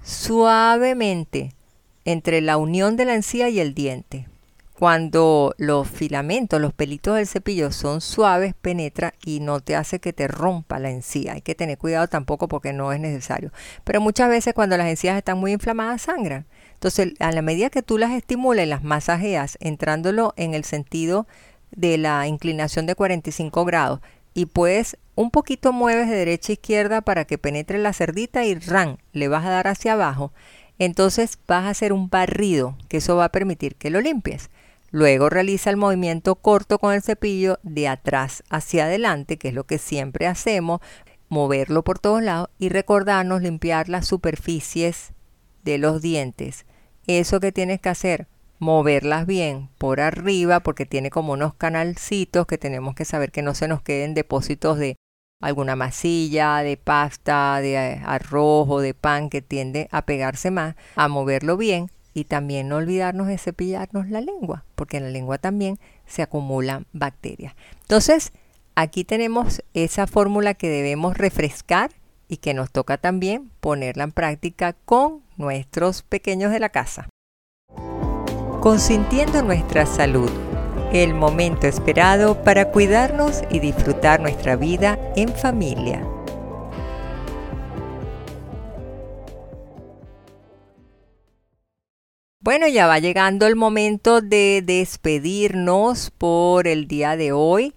[0.04, 1.54] suavemente
[2.06, 4.28] entre la unión de la encía y el diente.
[4.78, 10.12] Cuando los filamentos, los pelitos del cepillo son suaves, penetra y no te hace que
[10.12, 11.34] te rompa la encía.
[11.34, 13.52] Hay que tener cuidado tampoco porque no es necesario.
[13.86, 16.46] Pero muchas veces cuando las encías están muy inflamadas sangran.
[16.86, 21.26] Entonces, a la medida que tú las estimulas y las masajeas, entrándolo en el sentido
[21.72, 24.02] de la inclinación de 45 grados
[24.36, 28.54] y pues un poquito mueves de derecha a izquierda para que penetre la cerdita y
[28.54, 30.32] ran, le vas a dar hacia abajo.
[30.78, 34.52] Entonces vas a hacer un barrido, que eso va a permitir que lo limpies.
[34.92, 39.64] Luego realiza el movimiento corto con el cepillo de atrás hacia adelante, que es lo
[39.64, 40.82] que siempre hacemos,
[41.30, 45.14] moverlo por todos lados y recordarnos limpiar las superficies
[45.64, 46.64] de los dientes.
[47.08, 48.28] Eso que tienes que hacer,
[48.60, 53.54] moverlas bien por arriba porque tiene como unos canalcitos que tenemos que saber que no
[53.54, 54.96] se nos queden depósitos de
[55.42, 60.76] alguna masilla, de pasta, de eh, arroz o de pan que tiende a pegarse más,
[60.96, 65.38] a moverlo bien y también no olvidarnos de cepillarnos la lengua, porque en la lengua
[65.38, 65.78] también
[66.08, 67.54] se acumulan bacterias.
[67.82, 68.32] Entonces,
[68.74, 71.92] aquí tenemos esa fórmula que debemos refrescar
[72.28, 77.10] y que nos toca también ponerla en práctica con nuestros pequeños de la casa.
[78.62, 80.30] Consintiendo nuestra salud,
[80.92, 86.08] el momento esperado para cuidarnos y disfrutar nuestra vida en familia.
[92.46, 97.74] Bueno, ya va llegando el momento de despedirnos por el día de hoy,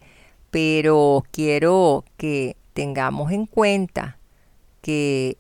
[0.51, 4.19] pero quiero que tengamos en cuenta
[4.83, 5.39] que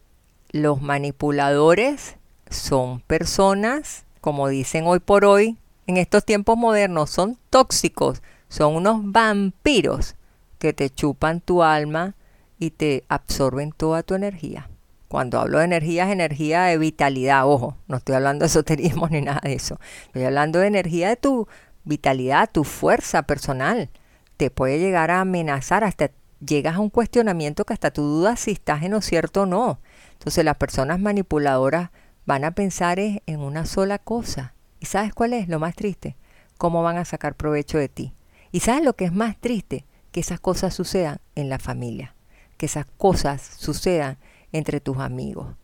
[0.50, 2.16] los manipuladores
[2.50, 9.00] son personas, como dicen hoy por hoy, en estos tiempos modernos, son tóxicos, son unos
[9.02, 10.16] vampiros
[10.58, 12.14] que te chupan tu alma
[12.58, 14.68] y te absorben toda tu energía.
[15.08, 19.22] Cuando hablo de energía es energía de vitalidad, ojo, no estoy hablando de esoterismo ni
[19.22, 19.78] nada de eso.
[20.06, 21.48] Estoy hablando de energía de tu
[21.84, 23.88] vitalidad, tu fuerza personal.
[24.36, 26.10] Te puede llegar a amenazar, hasta
[26.46, 29.78] llegas a un cuestionamiento que hasta tú dudas si estás en lo cierto o no.
[30.18, 31.90] Entonces las personas manipuladoras
[32.26, 34.54] van a pensar en una sola cosa.
[34.80, 36.16] ¿Y sabes cuál es lo más triste?
[36.56, 38.14] Cómo van a sacar provecho de ti.
[38.52, 39.86] ¿Y sabes lo que es más triste?
[40.12, 42.14] Que esas cosas sucedan en la familia.
[42.56, 44.18] Que esas cosas sucedan
[44.52, 45.54] entre tus amigos,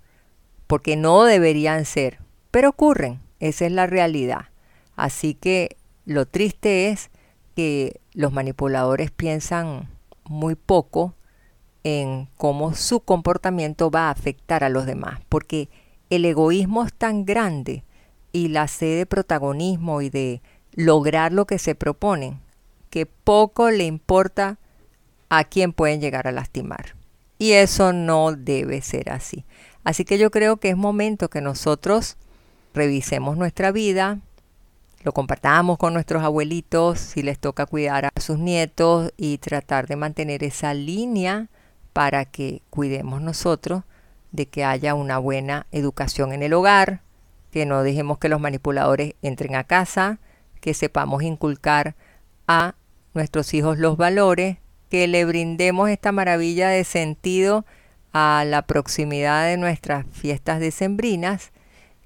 [0.67, 2.19] porque no deberían ser,
[2.51, 4.49] pero ocurren, esa es la realidad.
[4.97, 7.11] Así que lo triste es
[7.57, 9.89] que los manipuladores piensan
[10.25, 11.15] muy poco
[11.85, 15.69] en cómo su comportamiento va a afectar a los demás, porque
[16.11, 17.85] el egoísmo es tan grande
[18.33, 22.41] y la sed de protagonismo y de lograr lo que se proponen,
[22.91, 24.59] que poco le importa
[25.29, 26.97] a quién pueden llegar a lastimar.
[27.39, 29.45] Y eso no debe ser así.
[29.85, 32.17] Así que yo creo que es momento que nosotros
[32.73, 34.21] revisemos nuestra vida,
[35.03, 39.97] lo compartamos con nuestros abuelitos si les toca cuidar a sus nietos y tratar de
[39.97, 41.49] mantener esa línea
[41.95, 43.85] para que cuidemos nosotros
[44.33, 47.01] de que haya una buena educación en el hogar,
[47.53, 50.19] que no dejemos que los manipuladores entren a casa,
[50.61, 51.95] que sepamos inculcar
[52.49, 52.75] a
[53.15, 54.59] nuestros hijos los valores
[54.91, 57.65] que le brindemos esta maravilla de sentido
[58.13, 61.53] a la proximidad de nuestras fiestas decembrinas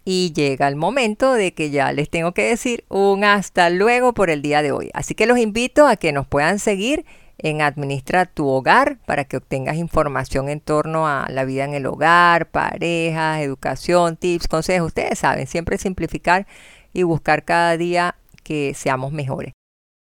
[0.04, 4.28] y llega el momento de que ya les tengo que decir un hasta luego por
[4.28, 4.90] el día de hoy.
[4.92, 7.06] Así que los invito a que nos puedan seguir
[7.38, 11.86] en Administra tu hogar para que obtengas información en torno a la vida en el
[11.86, 14.88] hogar, parejas, educación, tips, consejos.
[14.88, 16.46] Ustedes saben, siempre simplificar
[16.92, 19.52] y buscar cada día que seamos mejores.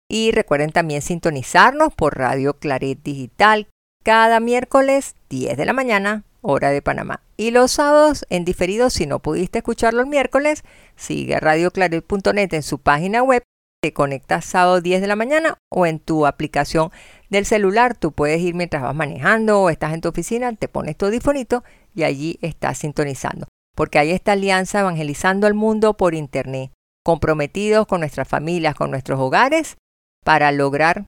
[0.09, 3.67] Y recuerden también sintonizarnos por Radio Claret Digital
[4.03, 7.21] cada miércoles 10 de la mañana, hora de Panamá.
[7.38, 10.63] Y los sábados en diferido, si no pudiste escucharlo el miércoles,
[10.95, 13.43] sigue radioclaret.net en su página web.
[13.82, 16.91] Te conectas sábado 10 de la mañana o en tu aplicación
[17.30, 17.95] del celular.
[17.95, 21.63] Tú puedes ir mientras vas manejando o estás en tu oficina, te pones tu audífonito
[21.95, 23.47] y allí estás sintonizando.
[23.75, 26.71] Porque hay esta alianza evangelizando al mundo por internet,
[27.03, 29.77] comprometidos con nuestras familias, con nuestros hogares
[30.25, 31.05] para lograr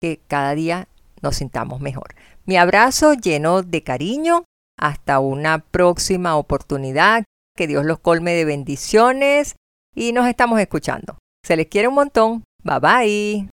[0.00, 0.88] que cada día
[1.22, 2.14] nos sintamos mejor.
[2.44, 4.44] Mi abrazo lleno de cariño.
[4.78, 7.24] Hasta una próxima oportunidad.
[7.56, 9.56] Que Dios los colme de bendiciones
[9.94, 11.18] y nos estamos escuchando.
[11.44, 12.44] Se les quiere un montón.
[12.62, 13.59] Bye bye.